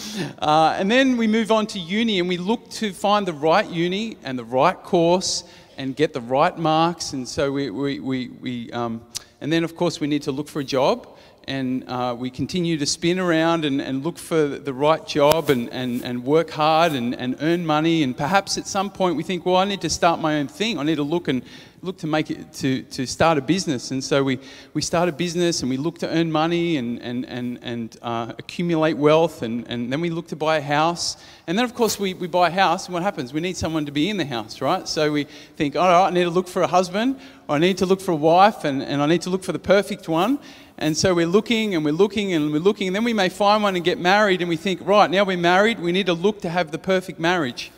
uh, 0.38 0.76
and 0.78 0.90
then 0.90 1.16
we 1.16 1.26
move 1.26 1.50
on 1.50 1.66
to 1.68 1.78
uni 1.78 2.18
and 2.18 2.28
we 2.28 2.36
look 2.36 2.68
to 2.70 2.92
find 2.92 3.26
the 3.26 3.32
right 3.32 3.68
uni 3.68 4.16
and 4.24 4.38
the 4.38 4.44
right 4.44 4.80
course 4.82 5.44
and 5.78 5.96
get 5.96 6.12
the 6.12 6.20
right 6.20 6.56
marks. 6.58 7.12
And 7.12 7.26
so 7.26 7.50
we, 7.50 7.70
we, 7.70 8.00
we, 8.00 8.28
we 8.28 8.72
um, 8.72 9.02
and 9.40 9.52
then, 9.52 9.64
of 9.64 9.74
course, 9.74 10.00
we 10.00 10.06
need 10.06 10.22
to 10.22 10.32
look 10.32 10.48
for 10.48 10.60
a 10.60 10.64
job 10.64 11.08
and 11.48 11.82
uh, 11.88 12.14
we 12.16 12.30
continue 12.30 12.78
to 12.78 12.86
spin 12.86 13.18
around 13.18 13.64
and, 13.64 13.80
and 13.80 14.04
look 14.04 14.16
for 14.18 14.46
the 14.46 14.72
right 14.72 15.04
job 15.06 15.50
and, 15.50 15.68
and, 15.70 16.02
and 16.02 16.24
work 16.24 16.50
hard 16.50 16.92
and, 16.92 17.14
and 17.16 17.36
earn 17.40 17.66
money. 17.66 18.02
And 18.02 18.16
perhaps 18.16 18.56
at 18.58 18.66
some 18.66 18.90
point 18.90 19.16
we 19.16 19.22
think, 19.22 19.44
well, 19.44 19.56
I 19.56 19.64
need 19.64 19.80
to 19.80 19.90
start 19.90 20.20
my 20.20 20.38
own 20.38 20.48
thing. 20.48 20.78
I 20.78 20.84
need 20.84 20.96
to 20.96 21.02
look 21.02 21.26
and 21.26 21.42
look 21.84 21.98
to 21.98 22.06
make 22.06 22.30
it 22.30 22.52
to, 22.52 22.82
to 22.82 23.04
start 23.04 23.36
a 23.38 23.40
business. 23.40 23.90
And 23.90 24.04
so 24.04 24.22
we, 24.22 24.38
we 24.72 24.80
start 24.80 25.08
a 25.08 25.12
business 25.12 25.62
and 25.62 25.68
we 25.68 25.76
look 25.76 25.98
to 25.98 26.08
earn 26.08 26.30
money 26.30 26.76
and, 26.76 27.02
and, 27.02 27.26
and, 27.26 27.58
and 27.60 27.96
uh, 28.02 28.34
accumulate 28.38 28.96
wealth. 28.96 29.42
And, 29.42 29.66
and 29.68 29.92
then 29.92 30.00
we 30.00 30.08
look 30.08 30.28
to 30.28 30.36
buy 30.36 30.58
a 30.58 30.62
house. 30.62 31.16
And 31.48 31.58
then, 31.58 31.64
of 31.64 31.74
course, 31.74 31.98
we, 31.98 32.14
we 32.14 32.28
buy 32.28 32.48
a 32.48 32.52
house. 32.52 32.86
And 32.86 32.94
what 32.94 33.02
happens? 33.02 33.32
We 33.32 33.40
need 33.40 33.56
someone 33.56 33.84
to 33.86 33.92
be 33.92 34.08
in 34.08 34.16
the 34.16 34.24
house, 34.24 34.60
right? 34.60 34.86
So 34.86 35.10
we 35.10 35.24
think, 35.56 35.74
all 35.74 35.88
right, 35.88 36.06
I 36.06 36.10
need 36.10 36.22
to 36.22 36.30
look 36.30 36.46
for 36.46 36.62
a 36.62 36.68
husband, 36.68 37.18
or 37.48 37.56
I 37.56 37.58
need 37.58 37.78
to 37.78 37.86
look 37.86 38.00
for 38.00 38.12
a 38.12 38.16
wife, 38.16 38.62
and, 38.62 38.80
and 38.80 39.02
I 39.02 39.06
need 39.06 39.22
to 39.22 39.30
look 39.30 39.42
for 39.42 39.50
the 39.50 39.58
perfect 39.58 40.08
one. 40.08 40.38
And 40.78 40.96
so 40.96 41.14
we're 41.14 41.26
looking 41.26 41.74
and 41.74 41.84
we're 41.84 41.92
looking 41.92 42.32
and 42.32 42.52
we're 42.52 42.60
looking, 42.60 42.86
and 42.86 42.94
then 42.94 43.04
we 43.04 43.12
may 43.12 43.28
find 43.28 43.62
one 43.62 43.74
and 43.74 43.84
get 43.84 43.98
married, 43.98 44.40
and 44.40 44.48
we 44.48 44.56
think, 44.56 44.80
right, 44.86 45.10
now 45.10 45.24
we're 45.24 45.36
married, 45.36 45.80
we 45.80 45.90
need 45.90 46.06
to 46.06 46.14
look 46.14 46.42
to 46.42 46.48
have 46.48 46.70
the 46.70 46.78
perfect 46.78 47.18
marriage. 47.18 47.72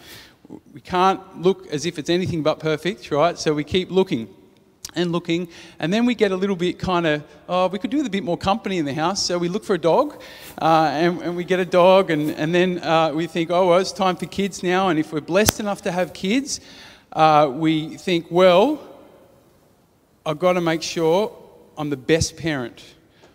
We 0.73 0.80
can't 0.80 1.40
look 1.40 1.66
as 1.68 1.87
if 1.87 1.99
it's 1.99 2.11
anything 2.11 2.42
but 2.42 2.58
perfect, 2.58 3.11
right? 3.11 3.38
So 3.38 3.54
we 3.54 3.64
keep 3.64 3.90
looking 3.90 4.28
and 4.96 5.11
looking, 5.11 5.49
and 5.78 5.92
then 5.92 6.06
we 6.06 6.14
get 6.14 6.30
a 6.30 6.37
little 6.37 6.56
bit 6.56 6.78
kind 6.78 7.06
of, 7.06 7.25
oh, 7.49 7.66
we 7.68 7.78
could 7.78 7.90
do 7.90 7.96
with 7.99 8.06
a 8.06 8.11
bit 8.11 8.23
more 8.23 8.38
company 8.38 8.78
in 8.78 8.84
the 8.84 8.94
house. 8.94 9.20
So 9.23 9.38
we 9.38 9.49
look 9.49 9.64
for 9.64 9.75
a 9.75 9.78
dog, 9.78 10.23
uh, 10.62 10.88
and, 10.92 11.20
and, 11.23 11.37
we 11.37 11.44
get 11.44 11.58
a 11.58 11.64
dog, 11.64 12.11
and, 12.11 12.30
and 12.30 12.54
then 12.54 12.78
uh, 12.78 13.12
we 13.12 13.26
think, 13.26 13.50
oh, 13.50 13.68
well, 13.68 13.78
it's 13.78 13.92
time 13.92 14.16
for 14.16 14.26
kids 14.26 14.62
now. 14.62 14.88
And 14.88 14.99
if 14.99 15.12
we're 15.12 15.20
blessed 15.20 15.58
enough 15.58 15.82
to 15.82 15.92
have 15.92 16.12
kids, 16.12 16.61
uh, 17.12 17.50
we 17.52 17.96
think, 17.96 18.26
well, 18.30 18.80
I've 20.25 20.38
got 20.38 20.52
to 20.52 20.61
make 20.61 20.82
sure 20.82 21.37
I'm 21.76 21.90
the 21.90 21.96
best 21.96 22.37
parent. 22.37 22.82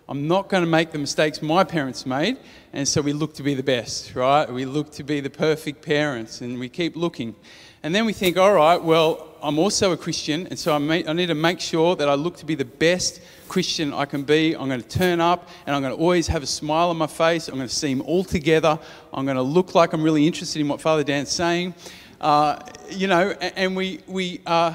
I'm 0.09 0.27
not 0.27 0.49
going 0.49 0.63
to 0.63 0.69
make 0.69 0.91
the 0.91 0.97
mistakes 0.97 1.39
my 1.39 1.63
parents 1.63 2.03
made. 2.03 2.37
And 2.73 2.87
so 2.87 2.99
we 2.99 3.13
look 3.13 3.35
to 3.35 3.43
be 3.43 3.53
the 3.53 3.61
best, 3.61 4.15
right? 4.15 4.51
We 4.51 4.65
look 4.65 4.91
to 4.93 5.03
be 5.03 5.19
the 5.19 5.29
perfect 5.29 5.85
parents 5.85 6.41
and 6.41 6.59
we 6.59 6.67
keep 6.67 6.95
looking. 6.95 7.35
And 7.83 7.93
then 7.93 8.07
we 8.07 8.13
think, 8.13 8.35
all 8.35 8.55
right, 8.55 8.81
well, 8.81 9.35
I'm 9.43 9.59
also 9.59 9.91
a 9.91 9.97
Christian, 9.97 10.47
and 10.47 10.57
so 10.57 10.73
I, 10.73 10.79
may, 10.79 11.05
I 11.07 11.13
need 11.13 11.27
to 11.27 11.35
make 11.35 11.59
sure 11.59 11.95
that 11.95 12.09
I 12.09 12.15
look 12.15 12.37
to 12.37 12.45
be 12.45 12.55
the 12.55 12.65
best 12.65 13.21
Christian 13.47 13.93
I 13.93 14.05
can 14.05 14.23
be. 14.23 14.55
I'm 14.55 14.67
going 14.67 14.81
to 14.81 14.87
turn 14.87 15.21
up 15.21 15.47
and 15.67 15.75
I'm 15.75 15.83
going 15.83 15.95
to 15.95 16.01
always 16.01 16.25
have 16.25 16.41
a 16.41 16.47
smile 16.47 16.89
on 16.89 16.97
my 16.97 17.07
face. 17.07 17.47
I'm 17.47 17.55
going 17.55 17.67
to 17.67 17.73
seem 17.73 18.01
all 18.01 18.23
together. 18.23 18.79
I'm 19.13 19.25
going 19.25 19.37
to 19.37 19.43
look 19.43 19.75
like 19.75 19.93
I'm 19.93 20.01
really 20.01 20.25
interested 20.25 20.59
in 20.59 20.67
what 20.67 20.81
Father 20.81 21.03
Dan's 21.03 21.29
saying. 21.29 21.75
Uh, 22.19 22.57
you 22.89 23.05
know, 23.05 23.29
and, 23.29 23.75
we, 23.75 23.99
we, 24.07 24.41
uh, 24.47 24.73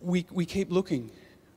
we, 0.00 0.26
we 0.32 0.44
keep 0.44 0.72
looking 0.72 1.08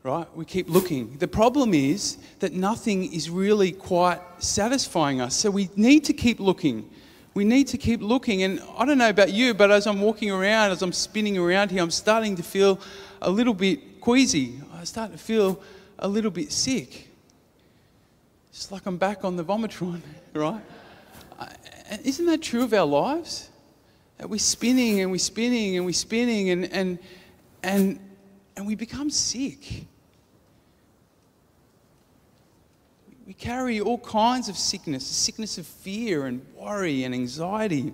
right? 0.05 0.27
We 0.35 0.45
keep 0.45 0.69
looking. 0.69 1.17
The 1.17 1.27
problem 1.27 1.73
is 1.73 2.17
that 2.37 2.53
nothing 2.53 3.11
is 3.11 3.27
really 3.27 3.71
quite 3.71 4.19
satisfying 4.37 5.19
us. 5.19 5.35
So 5.35 5.49
we 5.49 5.67
need 5.75 6.05
to 6.05 6.13
keep 6.13 6.39
looking. 6.39 6.87
We 7.33 7.43
need 7.43 7.67
to 7.69 7.77
keep 7.79 8.03
looking. 8.03 8.43
And 8.43 8.61
I 8.77 8.85
don't 8.85 8.99
know 8.99 9.09
about 9.09 9.33
you, 9.33 9.55
but 9.55 9.71
as 9.71 9.87
I'm 9.87 9.99
walking 10.01 10.29
around, 10.29 10.69
as 10.69 10.83
I'm 10.83 10.93
spinning 10.93 11.39
around 11.39 11.71
here, 11.71 11.81
I'm 11.81 11.89
starting 11.89 12.35
to 12.35 12.43
feel 12.43 12.79
a 13.23 13.31
little 13.31 13.55
bit 13.55 13.99
queasy. 13.99 14.61
I 14.75 14.83
start 14.83 15.11
to 15.11 15.17
feel 15.17 15.59
a 15.97 16.07
little 16.07 16.29
bit 16.29 16.51
sick. 16.51 17.09
It's 18.51 18.71
like 18.71 18.85
I'm 18.85 18.97
back 18.97 19.25
on 19.25 19.35
the 19.35 19.43
vomitron, 19.43 20.01
right? 20.35 20.61
Uh, 21.39 21.47
isn't 22.03 22.27
that 22.27 22.43
true 22.43 22.63
of 22.63 22.73
our 22.75 22.85
lives? 22.85 23.49
That 24.19 24.29
we're 24.29 24.37
spinning 24.37 25.01
and 25.01 25.09
we're 25.09 25.17
spinning 25.17 25.77
and 25.77 25.85
we're 25.85 25.93
spinning 25.93 26.51
and, 26.51 26.71
and, 26.71 26.99
and, 27.63 27.99
and 28.55 28.67
we 28.67 28.75
become 28.75 29.09
sick. 29.09 29.87
We 33.25 33.33
carry 33.33 33.79
all 33.81 33.97
kinds 33.97 34.49
of 34.49 34.57
sickness 34.57 35.07
the 35.07 35.13
sickness 35.13 35.57
of 35.57 35.65
fear 35.65 36.27
and 36.27 36.45
worry 36.55 37.03
and 37.03 37.13
anxiety, 37.13 37.93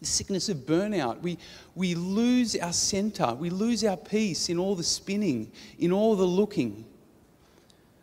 the 0.00 0.06
sickness 0.06 0.48
of 0.48 0.58
burnout. 0.58 1.20
We, 1.20 1.38
we 1.74 1.94
lose 1.94 2.56
our 2.56 2.72
center, 2.72 3.34
we 3.34 3.50
lose 3.50 3.84
our 3.84 3.96
peace 3.96 4.48
in 4.48 4.58
all 4.58 4.74
the 4.74 4.82
spinning, 4.82 5.50
in 5.78 5.92
all 5.92 6.16
the 6.16 6.24
looking. 6.24 6.84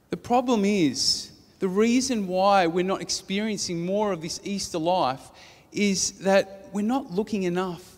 The 0.09 0.17
problem 0.17 0.63
is, 0.63 1.31
the 1.59 1.67
reason 1.67 2.27
why 2.27 2.67
we're 2.67 2.85
not 2.85 3.01
experiencing 3.01 3.85
more 3.85 4.11
of 4.11 4.21
this 4.21 4.39
Easter 4.43 4.77
life 4.77 5.31
is 5.71 6.11
that 6.19 6.69
we're 6.71 6.85
not 6.85 7.11
looking 7.11 7.43
enough 7.43 7.97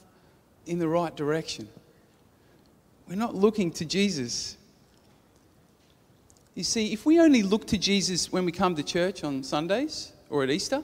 in 0.66 0.80
the 0.80 0.88
right 0.88 1.16
direction. 1.16 1.68
We're 3.08 3.16
not 3.16 3.36
looking 3.36 3.72
to 3.74 3.86
Jesus. 3.86 4.58
You 6.58 6.64
see, 6.64 6.92
if 6.92 7.06
we 7.06 7.20
only 7.20 7.44
look 7.44 7.68
to 7.68 7.78
Jesus 7.78 8.32
when 8.32 8.44
we 8.44 8.52
come 8.52 8.76
to 8.78 8.82
church 8.82 9.24
on 9.24 9.44
Sundays 9.44 10.12
or 10.28 10.42
at 10.42 10.50
Easter, 10.50 10.82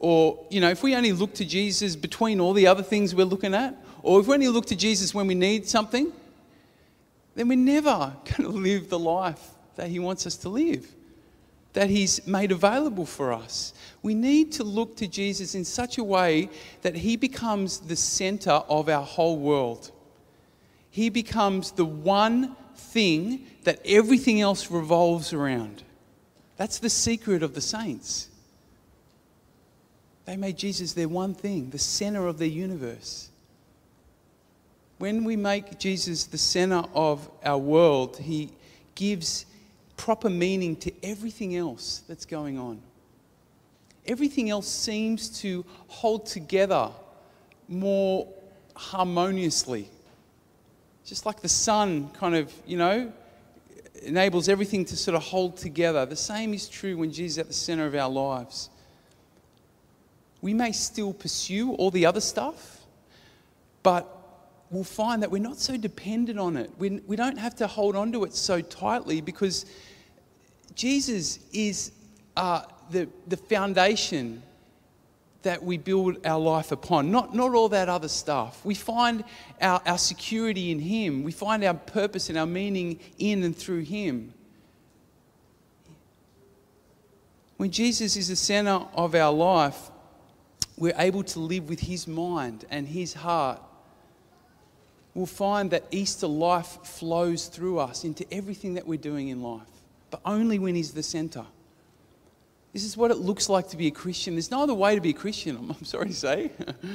or, 0.00 0.44
you 0.50 0.60
know, 0.60 0.68
if 0.68 0.82
we 0.82 0.96
only 0.96 1.12
look 1.12 1.32
to 1.34 1.44
Jesus 1.44 1.94
between 1.94 2.40
all 2.40 2.52
the 2.52 2.66
other 2.66 2.82
things 2.82 3.14
we're 3.14 3.24
looking 3.24 3.54
at, 3.54 3.76
or 4.02 4.18
if 4.18 4.26
we 4.26 4.34
only 4.34 4.48
look 4.48 4.66
to 4.66 4.74
Jesus 4.74 5.14
when 5.14 5.28
we 5.28 5.36
need 5.36 5.68
something, 5.68 6.10
then 7.36 7.46
we're 7.46 7.56
never 7.56 8.16
going 8.24 8.50
to 8.50 8.58
live 8.58 8.88
the 8.88 8.98
life 8.98 9.50
that 9.76 9.86
He 9.90 10.00
wants 10.00 10.26
us 10.26 10.34
to 10.38 10.48
live, 10.48 10.92
that 11.74 11.88
He's 11.88 12.26
made 12.26 12.50
available 12.50 13.06
for 13.06 13.32
us. 13.32 13.74
We 14.02 14.12
need 14.12 14.50
to 14.54 14.64
look 14.64 14.96
to 14.96 15.06
Jesus 15.06 15.54
in 15.54 15.64
such 15.64 15.98
a 15.98 16.04
way 16.04 16.50
that 16.82 16.96
He 16.96 17.14
becomes 17.14 17.78
the 17.78 17.94
center 17.94 18.50
of 18.50 18.88
our 18.88 19.04
whole 19.04 19.38
world. 19.38 19.92
He 20.90 21.10
becomes 21.10 21.70
the 21.70 21.84
one 21.84 22.56
thing 22.74 23.46
that 23.66 23.80
everything 23.84 24.40
else 24.40 24.70
revolves 24.70 25.32
around. 25.32 25.82
That's 26.56 26.78
the 26.78 26.88
secret 26.88 27.42
of 27.42 27.52
the 27.52 27.60
saints. 27.60 28.28
They 30.24 30.36
made 30.36 30.56
Jesus 30.56 30.92
their 30.92 31.08
one 31.08 31.34
thing, 31.34 31.70
the 31.70 31.78
center 31.78 32.28
of 32.28 32.38
their 32.38 32.46
universe. 32.46 33.28
When 34.98 35.24
we 35.24 35.34
make 35.34 35.80
Jesus 35.80 36.26
the 36.26 36.38
center 36.38 36.84
of 36.94 37.28
our 37.44 37.58
world, 37.58 38.18
he 38.18 38.50
gives 38.94 39.46
proper 39.96 40.30
meaning 40.30 40.76
to 40.76 40.92
everything 41.02 41.56
else 41.56 42.04
that's 42.06 42.24
going 42.24 42.60
on. 42.60 42.80
Everything 44.06 44.48
else 44.48 44.68
seems 44.68 45.40
to 45.40 45.64
hold 45.88 46.26
together 46.26 46.90
more 47.66 48.28
harmoniously. 48.76 49.90
Just 51.04 51.26
like 51.26 51.40
the 51.40 51.48
sun 51.48 52.10
kind 52.10 52.36
of, 52.36 52.52
you 52.64 52.76
know, 52.76 53.12
enables 54.02 54.48
everything 54.48 54.84
to 54.86 54.96
sort 54.96 55.14
of 55.14 55.22
hold 55.22 55.56
together. 55.56 56.06
The 56.06 56.16
same 56.16 56.54
is 56.54 56.68
true 56.68 56.96
when 56.96 57.12
Jesus 57.12 57.34
is 57.34 57.38
at 57.38 57.46
the 57.48 57.54
center 57.54 57.86
of 57.86 57.94
our 57.94 58.10
lives. 58.10 58.70
We 60.40 60.54
may 60.54 60.72
still 60.72 61.12
pursue 61.12 61.72
all 61.74 61.90
the 61.90 62.06
other 62.06 62.20
stuff, 62.20 62.80
but 63.82 64.08
we'll 64.70 64.84
find 64.84 65.22
that 65.22 65.30
we're 65.30 65.42
not 65.42 65.58
so 65.58 65.76
dependent 65.76 66.38
on 66.38 66.56
it. 66.56 66.70
We, 66.78 67.00
we 67.06 67.16
don't 67.16 67.38
have 67.38 67.54
to 67.56 67.66
hold 67.66 67.96
on 67.96 68.12
to 68.12 68.24
it 68.24 68.34
so 68.34 68.60
tightly 68.60 69.20
because 69.20 69.66
Jesus 70.74 71.38
is 71.52 71.92
uh, 72.36 72.62
the, 72.90 73.08
the 73.26 73.36
foundation 73.36 74.42
that 75.46 75.62
we 75.62 75.78
build 75.78 76.26
our 76.26 76.40
life 76.40 76.72
upon, 76.72 77.12
not, 77.12 77.32
not 77.32 77.54
all 77.54 77.68
that 77.68 77.88
other 77.88 78.08
stuff. 78.08 78.64
We 78.64 78.74
find 78.74 79.22
our, 79.62 79.80
our 79.86 79.96
security 79.96 80.72
in 80.72 80.80
Him, 80.80 81.22
we 81.22 81.30
find 81.30 81.62
our 81.62 81.74
purpose 81.74 82.28
and 82.28 82.36
our 82.36 82.46
meaning 82.46 82.98
in 83.18 83.44
and 83.44 83.56
through 83.56 83.82
Him. 83.82 84.34
When 87.58 87.70
Jesus 87.70 88.16
is 88.16 88.26
the 88.26 88.34
center 88.34 88.86
of 88.92 89.14
our 89.14 89.32
life, 89.32 89.92
we're 90.76 90.98
able 90.98 91.22
to 91.22 91.38
live 91.38 91.68
with 91.68 91.78
His 91.78 92.08
mind 92.08 92.64
and 92.68 92.88
His 92.88 93.14
heart. 93.14 93.62
We'll 95.14 95.26
find 95.26 95.70
that 95.70 95.84
Easter 95.92 96.26
life 96.26 96.78
flows 96.82 97.46
through 97.46 97.78
us 97.78 98.02
into 98.02 98.26
everything 98.34 98.74
that 98.74 98.86
we're 98.86 98.98
doing 98.98 99.28
in 99.28 99.44
life, 99.44 99.62
but 100.10 100.20
only 100.24 100.58
when 100.58 100.74
He's 100.74 100.90
the 100.90 101.04
center. 101.04 101.46
This 102.76 102.84
is 102.84 102.94
what 102.94 103.10
it 103.10 103.16
looks 103.16 103.48
like 103.48 103.68
to 103.68 103.76
be 103.78 103.86
a 103.86 103.90
Christian. 103.90 104.34
There's 104.34 104.50
no 104.50 104.62
other 104.62 104.74
way 104.74 104.94
to 104.94 105.00
be 105.00 105.08
a 105.08 105.14
Christian, 105.14 105.56
I'm, 105.56 105.84
sorry 105.86 106.08
to 106.08 106.14
say. 106.14 106.50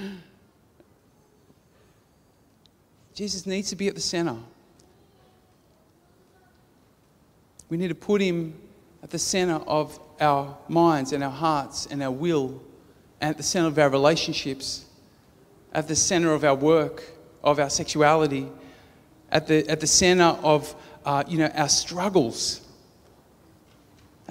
Jesus 3.15 3.47
needs 3.47 3.71
to 3.71 3.75
be 3.75 3.87
at 3.87 3.95
the 3.95 3.99
center. 3.99 4.35
We 7.67 7.77
need 7.77 7.87
to 7.87 7.95
put 7.95 8.21
him 8.21 8.53
at 9.01 9.09
the 9.09 9.17
center 9.17 9.55
of 9.55 9.99
our 10.19 10.55
minds 10.67 11.13
and 11.13 11.23
our 11.23 11.31
hearts 11.31 11.87
and 11.87 12.03
our 12.03 12.11
will, 12.11 12.61
and 13.19 13.31
at 13.31 13.37
the 13.37 13.41
center 13.41 13.69
of 13.69 13.79
our 13.79 13.89
relationships, 13.89 14.85
at 15.73 15.87
the 15.87 15.95
center 15.95 16.31
of 16.31 16.43
our 16.43 16.53
work, 16.53 17.05
of 17.43 17.57
our 17.57 17.71
sexuality, 17.71 18.47
at 19.31 19.47
the, 19.47 19.67
at 19.67 19.79
the 19.79 19.87
center 19.87 20.37
of 20.43 20.75
uh, 21.05 21.23
you 21.27 21.39
know, 21.39 21.49
our 21.55 21.69
struggles, 21.69 22.61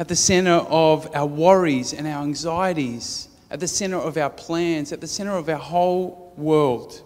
at 0.01 0.09
the 0.09 0.17
center 0.17 0.65
of 0.71 1.15
our 1.15 1.27
worries 1.27 1.93
and 1.93 2.07
our 2.07 2.23
anxieties, 2.23 3.29
at 3.51 3.61
the 3.61 3.69
center 3.69 3.99
of 3.99 4.17
our 4.17 4.31
plans, 4.31 4.93
at 4.93 5.01
the 5.03 5.07
center 5.07 5.37
of 5.37 5.47
our 5.47 5.59
whole 5.59 6.33
world. 6.39 7.03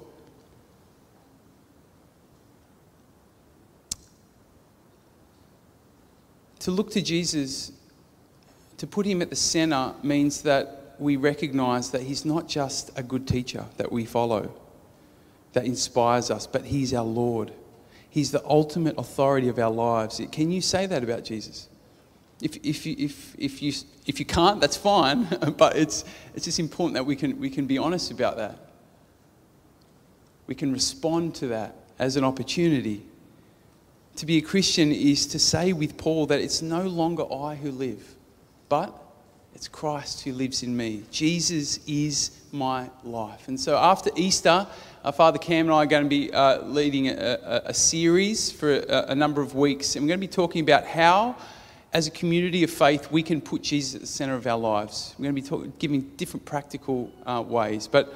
To 6.60 6.70
look 6.70 6.92
to 6.92 7.02
Jesus 7.02 7.72
to 8.76 8.86
put 8.86 9.06
him 9.06 9.22
at 9.22 9.28
the 9.28 9.36
center 9.36 9.92
means 10.04 10.42
that 10.42 10.94
we 11.00 11.16
recognize 11.16 11.90
that 11.90 12.02
he's 12.02 12.24
not 12.24 12.46
just 12.46 12.96
a 12.96 13.02
good 13.02 13.26
teacher 13.26 13.64
that 13.76 13.90
we 13.90 14.04
follow, 14.04 14.54
that 15.52 15.64
inspires 15.64 16.30
us, 16.30 16.46
but 16.46 16.66
he's 16.66 16.94
our 16.94 17.04
Lord. 17.04 17.50
He's 18.08 18.30
the 18.30 18.44
ultimate 18.46 18.96
authority 18.96 19.48
of 19.48 19.58
our 19.58 19.72
lives. 19.72 20.20
Can 20.30 20.52
you 20.52 20.60
say 20.60 20.86
that 20.86 21.02
about 21.02 21.24
Jesus? 21.24 21.68
If, 22.40 22.56
if, 22.62 22.84
you, 22.86 22.96
if, 22.98 23.34
if, 23.38 23.62
you, 23.62 23.72
if 24.06 24.18
you 24.18 24.26
can't, 24.26 24.60
that's 24.60 24.76
fine, 24.76 25.24
but 25.56 25.76
it's, 25.76 26.04
it's 26.34 26.44
just 26.44 26.58
important 26.58 26.94
that 26.94 27.04
we 27.04 27.16
can, 27.16 27.38
we 27.38 27.50
can 27.50 27.66
be 27.66 27.78
honest 27.78 28.10
about 28.10 28.36
that. 28.36 28.58
We 30.46 30.54
can 30.54 30.72
respond 30.72 31.34
to 31.36 31.48
that 31.48 31.76
as 31.98 32.16
an 32.16 32.24
opportunity. 32.24 33.02
To 34.16 34.26
be 34.26 34.38
a 34.38 34.42
Christian 34.42 34.92
is 34.92 35.26
to 35.28 35.38
say 35.38 35.72
with 35.72 35.96
Paul 35.96 36.26
that 36.26 36.40
it's 36.40 36.62
no 36.62 36.82
longer 36.82 37.24
I 37.32 37.54
who 37.54 37.70
live, 37.70 38.14
but 38.68 38.94
it's 39.54 39.68
Christ 39.68 40.22
who 40.22 40.32
lives 40.32 40.62
in 40.62 40.76
me. 40.76 41.04
Jesus 41.10 41.78
is 41.86 42.42
my 42.50 42.90
life. 43.04 43.48
And 43.48 43.58
so 43.58 43.76
after 43.76 44.10
Easter, 44.16 44.66
uh, 45.04 45.12
Father 45.12 45.38
Cam 45.38 45.66
and 45.66 45.74
I 45.74 45.82
are 45.84 45.86
going 45.86 46.04
to 46.04 46.08
be 46.08 46.32
uh, 46.32 46.62
leading 46.62 47.08
a, 47.08 47.12
a, 47.12 47.62
a, 47.66 47.74
series 47.74 48.50
for 48.50 48.74
a, 48.74 49.06
a, 49.08 49.14
number 49.14 49.42
of 49.42 49.54
weeks. 49.54 49.94
And 49.94 50.04
we're 50.04 50.08
going 50.08 50.20
to 50.20 50.26
be 50.26 50.32
talking 50.32 50.62
about 50.62 50.86
how, 50.86 51.36
as 51.94 52.06
a 52.06 52.10
community 52.10 52.62
of 52.64 52.70
faith, 52.70 53.10
we 53.10 53.22
can 53.22 53.40
put 53.40 53.62
Jesus 53.62 53.94
at 53.94 54.00
the 54.02 54.06
center 54.06 54.34
of 54.34 54.46
our 54.46 54.58
lives. 54.58 55.14
We're 55.18 55.30
going 55.30 55.42
to 55.42 55.58
be 55.58 55.72
giving 55.78 56.02
different 56.16 56.44
practical 56.44 57.10
uh, 57.24 57.42
ways. 57.46 57.86
But 57.86 58.12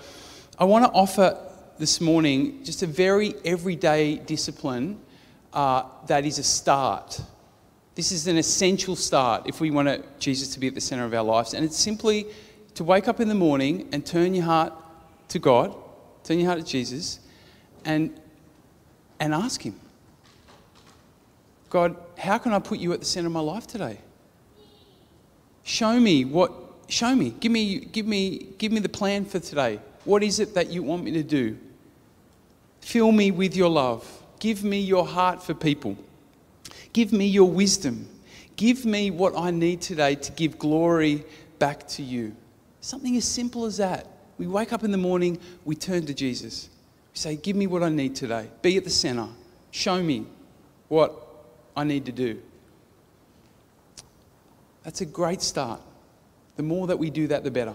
I 0.58 0.64
want 0.64 0.84
to 0.84 0.90
offer 0.90 1.38
this 1.78 2.00
morning 2.00 2.62
just 2.64 2.82
a 2.82 2.86
very 2.86 3.34
everyday 3.44 4.16
discipline 4.16 5.00
uh, 5.52 5.84
that 6.08 6.26
is 6.26 6.38
a 6.38 6.42
start 6.42 7.20
this 7.98 8.12
is 8.12 8.28
an 8.28 8.38
essential 8.38 8.94
start 8.94 9.42
if 9.46 9.60
we 9.60 9.72
want 9.72 10.20
Jesus 10.20 10.54
to 10.54 10.60
be 10.60 10.68
at 10.68 10.74
the 10.76 10.80
center 10.80 11.04
of 11.04 11.12
our 11.12 11.24
lives. 11.24 11.52
And 11.52 11.64
it's 11.64 11.76
simply 11.76 12.26
to 12.74 12.84
wake 12.84 13.08
up 13.08 13.18
in 13.18 13.26
the 13.26 13.34
morning 13.34 13.88
and 13.90 14.06
turn 14.06 14.34
your 14.34 14.44
heart 14.44 14.72
to 15.30 15.40
God, 15.40 15.74
turn 16.22 16.38
your 16.38 16.46
heart 16.46 16.60
to 16.60 16.64
Jesus, 16.64 17.18
and, 17.84 18.16
and 19.18 19.34
ask 19.34 19.62
Him 19.62 19.80
God, 21.70 21.96
how 22.16 22.38
can 22.38 22.52
I 22.52 22.58
put 22.58 22.78
you 22.78 22.92
at 22.92 23.00
the 23.00 23.06
center 23.06 23.26
of 23.26 23.32
my 23.32 23.40
life 23.40 23.66
today? 23.66 23.98
Show 25.62 26.00
me 26.00 26.24
what, 26.24 26.52
show 26.88 27.14
me, 27.14 27.34
give 27.40 27.52
me, 27.52 27.80
give 27.80 28.06
me, 28.06 28.48
give 28.56 28.72
me 28.72 28.80
the 28.80 28.88
plan 28.88 29.24
for 29.24 29.38
today. 29.38 29.80
What 30.04 30.22
is 30.22 30.40
it 30.40 30.54
that 30.54 30.70
you 30.70 30.82
want 30.82 31.04
me 31.04 31.10
to 31.12 31.22
do? 31.22 31.58
Fill 32.80 33.12
me 33.12 33.30
with 33.30 33.54
your 33.54 33.68
love. 33.68 34.06
Give 34.40 34.64
me 34.64 34.80
your 34.80 35.06
heart 35.06 35.42
for 35.42 35.52
people. 35.52 35.96
Give 36.92 37.12
me 37.12 37.26
your 37.26 37.50
wisdom. 37.50 38.08
Give 38.56 38.86
me 38.86 39.10
what 39.10 39.36
I 39.36 39.50
need 39.50 39.82
today 39.82 40.14
to 40.14 40.32
give 40.32 40.58
glory 40.58 41.24
back 41.58 41.86
to 41.88 42.02
you. 42.02 42.34
Something 42.80 43.16
as 43.16 43.24
simple 43.24 43.66
as 43.66 43.76
that. 43.76 44.06
We 44.38 44.46
wake 44.46 44.72
up 44.72 44.84
in 44.84 44.92
the 44.92 44.98
morning, 44.98 45.38
we 45.64 45.74
turn 45.74 46.06
to 46.06 46.14
Jesus. 46.14 46.70
We 47.12 47.18
say, 47.18 47.36
Give 47.36 47.56
me 47.56 47.66
what 47.66 47.82
I 47.82 47.88
need 47.88 48.14
today. 48.14 48.48
Be 48.62 48.76
at 48.76 48.84
the 48.84 48.90
center. 48.90 49.28
Show 49.70 50.02
me 50.02 50.26
what 50.88 51.27
I 51.78 51.84
need 51.84 52.06
to 52.06 52.12
do. 52.12 52.42
That's 54.82 55.00
a 55.00 55.06
great 55.06 55.40
start. 55.40 55.80
The 56.56 56.64
more 56.64 56.88
that 56.88 56.98
we 56.98 57.08
do 57.08 57.28
that, 57.28 57.44
the 57.44 57.52
better. 57.52 57.74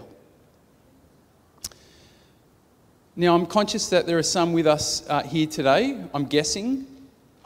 Now, 3.16 3.34
I'm 3.34 3.46
conscious 3.46 3.88
that 3.88 4.06
there 4.06 4.18
are 4.18 4.22
some 4.22 4.52
with 4.52 4.66
us 4.66 5.08
uh, 5.08 5.22
here 5.22 5.46
today. 5.46 6.04
I'm 6.12 6.26
guessing, 6.26 6.86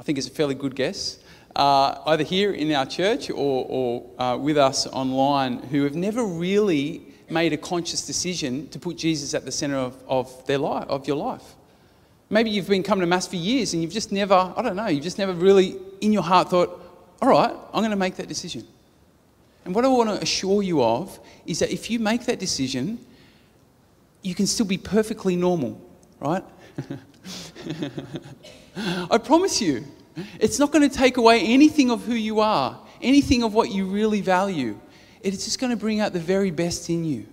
I 0.01 0.03
think 0.03 0.18
it's 0.18 0.27
a 0.27 0.33
fairly 0.33 0.57
good 0.57 0.75
guess, 0.75 1.21
uh, 1.55 2.01
either 2.07 2.25
here 2.25 2.53
in 2.53 2.73
our 2.73 2.87
church 2.87 3.31
or, 3.31 3.64
or 3.68 4.11
uh, 4.18 4.37
with 4.37 4.59
us 4.59 4.88
online 4.88 5.62
who 5.62 5.85
have 5.85 5.94
never 5.94 6.25
really 6.25 7.03
made 7.31 7.53
a 7.53 7.57
conscious 7.57 8.05
decision 8.05 8.68
to 8.71 8.81
put 8.81 8.97
Jesus 8.97 9.33
at 9.33 9.44
the 9.44 9.53
center 9.53 9.77
of, 9.77 10.03
of 10.09 10.44
their 10.49 10.59
life, 10.59 10.88
of 10.88 11.07
your 11.07 11.18
life. 11.18 11.55
Maybe 12.31 12.51
you've 12.51 12.69
been 12.69 12.83
coming 12.83 13.01
to 13.01 13.07
Mass 13.07 13.27
for 13.27 13.37
years 13.37 13.73
and 13.73 13.83
you've 13.83 13.93
just 13.93 14.12
never, 14.12 14.35
I 14.35 14.62
don't 14.62 14.77
know, 14.77 14.87
you've 14.87 15.05
just 15.05 15.19
never 15.19 15.33
really 15.33 15.77
in 16.01 16.12
your 16.12 16.23
heart 16.23 16.51
thought, 16.51 16.81
all 17.23 17.29
right, 17.29 17.55
I'm 17.73 17.81
going 17.81 17.91
to 17.91 17.97
make 17.97 18.17
that 18.17 18.29
decision. 18.29 18.67
And 19.64 19.75
what 19.75 19.85
I 19.85 19.88
want 19.88 20.11
to 20.11 20.23
assure 20.23 20.62
you 20.62 20.83
of 20.83 21.19
is 21.47 21.59
that 21.61 21.71
if 21.71 21.91
you 21.91 21.99
make 21.99 22.27
that 22.27 22.38
decision, 22.38 22.99
you 24.23 24.35
can 24.35 24.47
still 24.47 24.67
be 24.67 24.79
perfectly 24.79 25.37
normal, 25.37 25.81
right? 26.21 26.45
I 29.11 29.19
promise 29.19 29.61
you. 29.61 29.85
It's 30.41 30.59
not 30.59 30.73
going 30.73 30.88
to 30.88 30.95
take 30.95 31.17
away 31.17 31.43
anything 31.43 31.91
of 31.91 32.05
who 32.05 32.14
you 32.14 32.41
are, 32.41 32.79
anything 33.01 33.43
of 33.43 33.55
what 33.55 33.71
you 33.71 33.87
really 33.87 34.21
value. 34.21 34.79
It's 35.23 35.45
just 35.45 35.61
going 35.61 35.71
to 35.71 35.77
bring 35.77 36.01
out 36.01 36.12
the 36.12 36.21
very 36.21 36.51
best 36.51 36.91
in 36.91 37.05
you. 37.05 37.27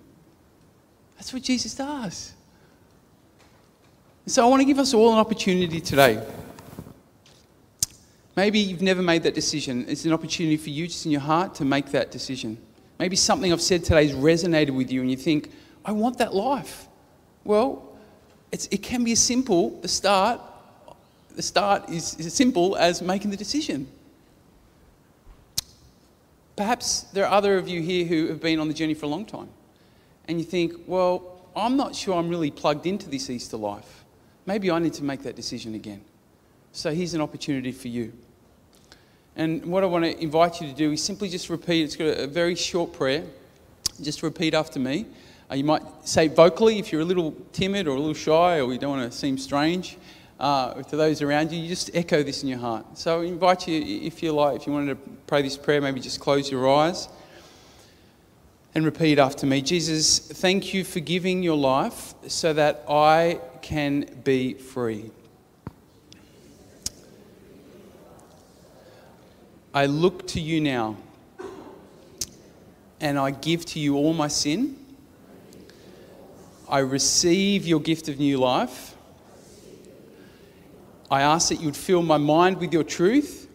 That's 1.16 1.34
what 1.34 1.42
Jesus 1.42 1.74
does. 1.74 2.35
So 4.28 4.44
I 4.44 4.50
want 4.50 4.62
to 4.62 4.66
give 4.66 4.80
us 4.80 4.96
all 4.96 5.14
an 5.14 5.20
opportunity 5.20 5.80
today. 5.80 6.20
Maybe 8.36 8.58
you've 8.58 8.82
never 8.82 9.04
made 9.04 9.22
that 9.22 9.36
decision. 9.36 9.86
It's 9.88 10.04
an 10.04 10.14
opportunity 10.14 10.58
for 10.58 10.72
you, 10.72 10.88
just 10.88 11.06
in 11.06 11.12
your 11.12 11.22
heart, 11.22 11.54
to 11.56 11.66
make 11.66 11.92
that 11.92 12.10
decision. 12.10 12.58
Maybe 12.98 13.16
something 13.16 13.54
I've 13.54 13.62
said 13.62 13.84
today 13.84 14.08
has 14.08 14.16
resonated 14.16 14.72
with 14.72 14.92
you 14.92 15.02
and 15.02 15.12
you 15.12 15.16
think, 15.16 15.52
I 15.86 15.92
want 15.92 16.18
that 16.18 16.34
life. 16.34 16.88
Well, 17.44 17.96
it 18.52 18.82
can 18.82 19.04
be 19.04 19.12
as 19.12 19.20
simple, 19.20 19.80
the 19.82 19.88
start, 19.88 20.42
the 21.36 21.44
start 21.44 21.88
is, 21.90 22.16
is 22.16 22.26
as 22.26 22.34
simple 22.34 22.76
as 22.78 23.04
making 23.04 23.30
the 23.30 23.38
decision. 23.38 23.88
Perhaps 26.56 27.02
there 27.14 27.28
are 27.28 27.32
other 27.32 27.60
of 27.60 27.68
you 27.68 27.84
here 27.84 28.06
who 28.06 28.28
have 28.30 28.42
been 28.42 28.60
on 28.60 28.70
the 28.70 28.74
journey 28.74 28.96
for 28.96 29.06
a 29.06 29.10
long 29.10 29.26
time, 29.26 29.50
and 30.28 30.40
you 30.40 30.46
think, 30.46 30.74
well, 30.88 31.42
I'm 31.56 31.78
not 31.78 31.94
sure 31.96 32.18
I'm 32.18 32.30
really 32.30 32.50
plugged 32.50 32.88
into 32.88 33.08
this 33.08 33.30
Easter 33.30 33.58
life. 33.58 34.05
Maybe 34.46 34.70
I 34.70 34.80
need 34.80 34.94
to 34.94 35.04
make 35.04 35.24
that 35.24 35.36
decision 35.36 35.76
again. 35.76 36.02
So 36.72 36.92
here's 36.94 37.14
an 37.14 37.22
opportunity 37.22 37.72
for 37.72 37.88
you. 37.88 38.14
And 39.36 39.66
what 39.66 39.84
I 39.84 39.88
want 39.88 40.06
to 40.06 40.18
invite 40.22 40.62
you 40.62 40.68
to 40.68 40.74
do 40.74 40.92
is 40.92 41.04
simply 41.04 41.30
just 41.30 41.50
repeat, 41.50 41.84
it's 41.84 41.96
got 41.96 42.18
a 42.18 42.28
very 42.28 42.56
short 42.56 42.94
prayer. 42.94 43.24
Just 44.02 44.24
repeat 44.24 44.54
after 44.54 44.80
me. 44.80 45.06
Uh, 45.50 45.56
you 45.56 45.64
might 45.64 45.84
say 46.04 46.28
vocally 46.28 46.80
if 46.80 46.92
you're 46.92 47.02
a 47.02 47.06
little 47.06 47.36
timid 47.54 47.88
or 47.88 47.96
a 47.96 48.00
little 48.00 48.14
shy 48.14 48.60
or 48.60 48.72
you 48.72 48.80
don't 48.80 48.98
want 48.98 49.12
to 49.12 49.18
seem 49.18 49.38
strange 49.38 49.98
uh, 50.40 50.74
to 50.84 50.96
those 50.96 51.22
around 51.22 51.52
you, 51.52 51.60
you 51.60 51.68
just 51.68 51.92
echo 51.94 52.24
this 52.24 52.44
in 52.44 52.50
your 52.50 52.60
heart. 52.60 52.98
So 52.98 53.22
I 53.22 53.26
invite 53.26 53.68
you, 53.68 53.82
if 54.06 54.24
you 54.24 54.32
like, 54.32 54.62
if 54.62 54.68
you 54.68 54.74
wanted 54.74 54.96
to 54.96 55.10
pray 55.28 55.42
this 55.42 55.58
prayer, 55.58 55.82
maybe 55.82 56.00
just 56.00 56.20
close 56.20 56.52
your 56.52 56.70
eyes 56.70 57.10
and 58.76 58.84
repeat 58.84 59.18
after 59.18 59.46
me 59.48 59.62
Jesus, 59.62 60.20
thank 60.20 60.74
you 60.74 60.84
for 60.84 61.00
giving 61.00 61.42
your 61.42 61.56
life 61.56 62.14
so 62.28 62.52
that 62.52 62.84
I 62.90 63.40
can 63.62 64.22
be 64.26 64.54
free. 64.54 65.12
I 69.74 69.86
look 69.86 70.28
to 70.28 70.42
you 70.42 70.60
now 70.60 70.98
and 73.00 73.18
I 73.18 73.32
give 73.32 73.66
to 73.68 73.80
you 73.80 73.96
all 73.96 74.14
my 74.14 74.28
sin. 74.28 74.78
I 76.68 76.80
receive 76.80 77.66
your 77.66 77.80
gift 77.80 78.10
of 78.10 78.20
new 78.20 78.38
life. 78.38 78.96
I 81.10 81.22
ask 81.22 81.50
that 81.50 81.60
you 81.60 81.68
would 81.68 81.78
fill 81.78 82.02
my 82.02 82.18
mind 82.18 82.58
with 82.58 82.74
your 82.74 82.84
truth 82.84 83.48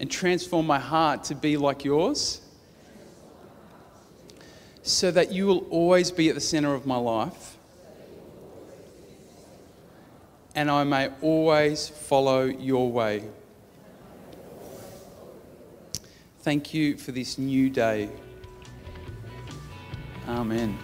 and 0.00 0.10
transform 0.10 0.66
my 0.66 0.78
heart 0.78 1.24
to 1.24 1.34
be 1.34 1.56
like 1.58 1.84
yours 1.84 2.40
so 4.92 5.10
that 5.10 5.32
you 5.32 5.46
will 5.46 5.66
always 5.70 6.10
be 6.10 6.28
at 6.28 6.34
the 6.34 6.40
center 6.40 6.74
of 6.74 6.86
my 6.86 6.96
life 6.96 7.56
and 10.54 10.70
I 10.70 10.84
may 10.84 11.10
always 11.20 11.88
follow 11.88 12.44
your 12.44 12.90
way. 12.90 13.24
Thank 16.40 16.72
you 16.74 16.96
for 16.96 17.12
this 17.12 17.38
new 17.38 17.70
day. 17.70 18.10
Amen. 20.28 20.76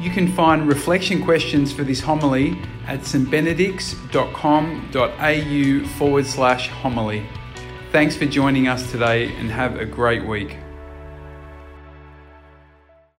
You 0.00 0.10
can 0.10 0.32
find 0.32 0.66
reflection 0.66 1.22
questions 1.24 1.72
for 1.72 1.84
this 1.84 2.00
homily 2.00 2.58
at 2.86 3.00
stbenedicts.com.au 3.00 5.88
forward 5.98 6.26
slash 6.26 6.68
homily. 6.68 7.26
Thanks 7.92 8.16
for 8.16 8.26
joining 8.26 8.66
us 8.66 8.90
today 8.90 9.32
and 9.36 9.48
have 9.50 9.78
a 9.78 9.84
great 9.84 10.26
week. 10.26 10.56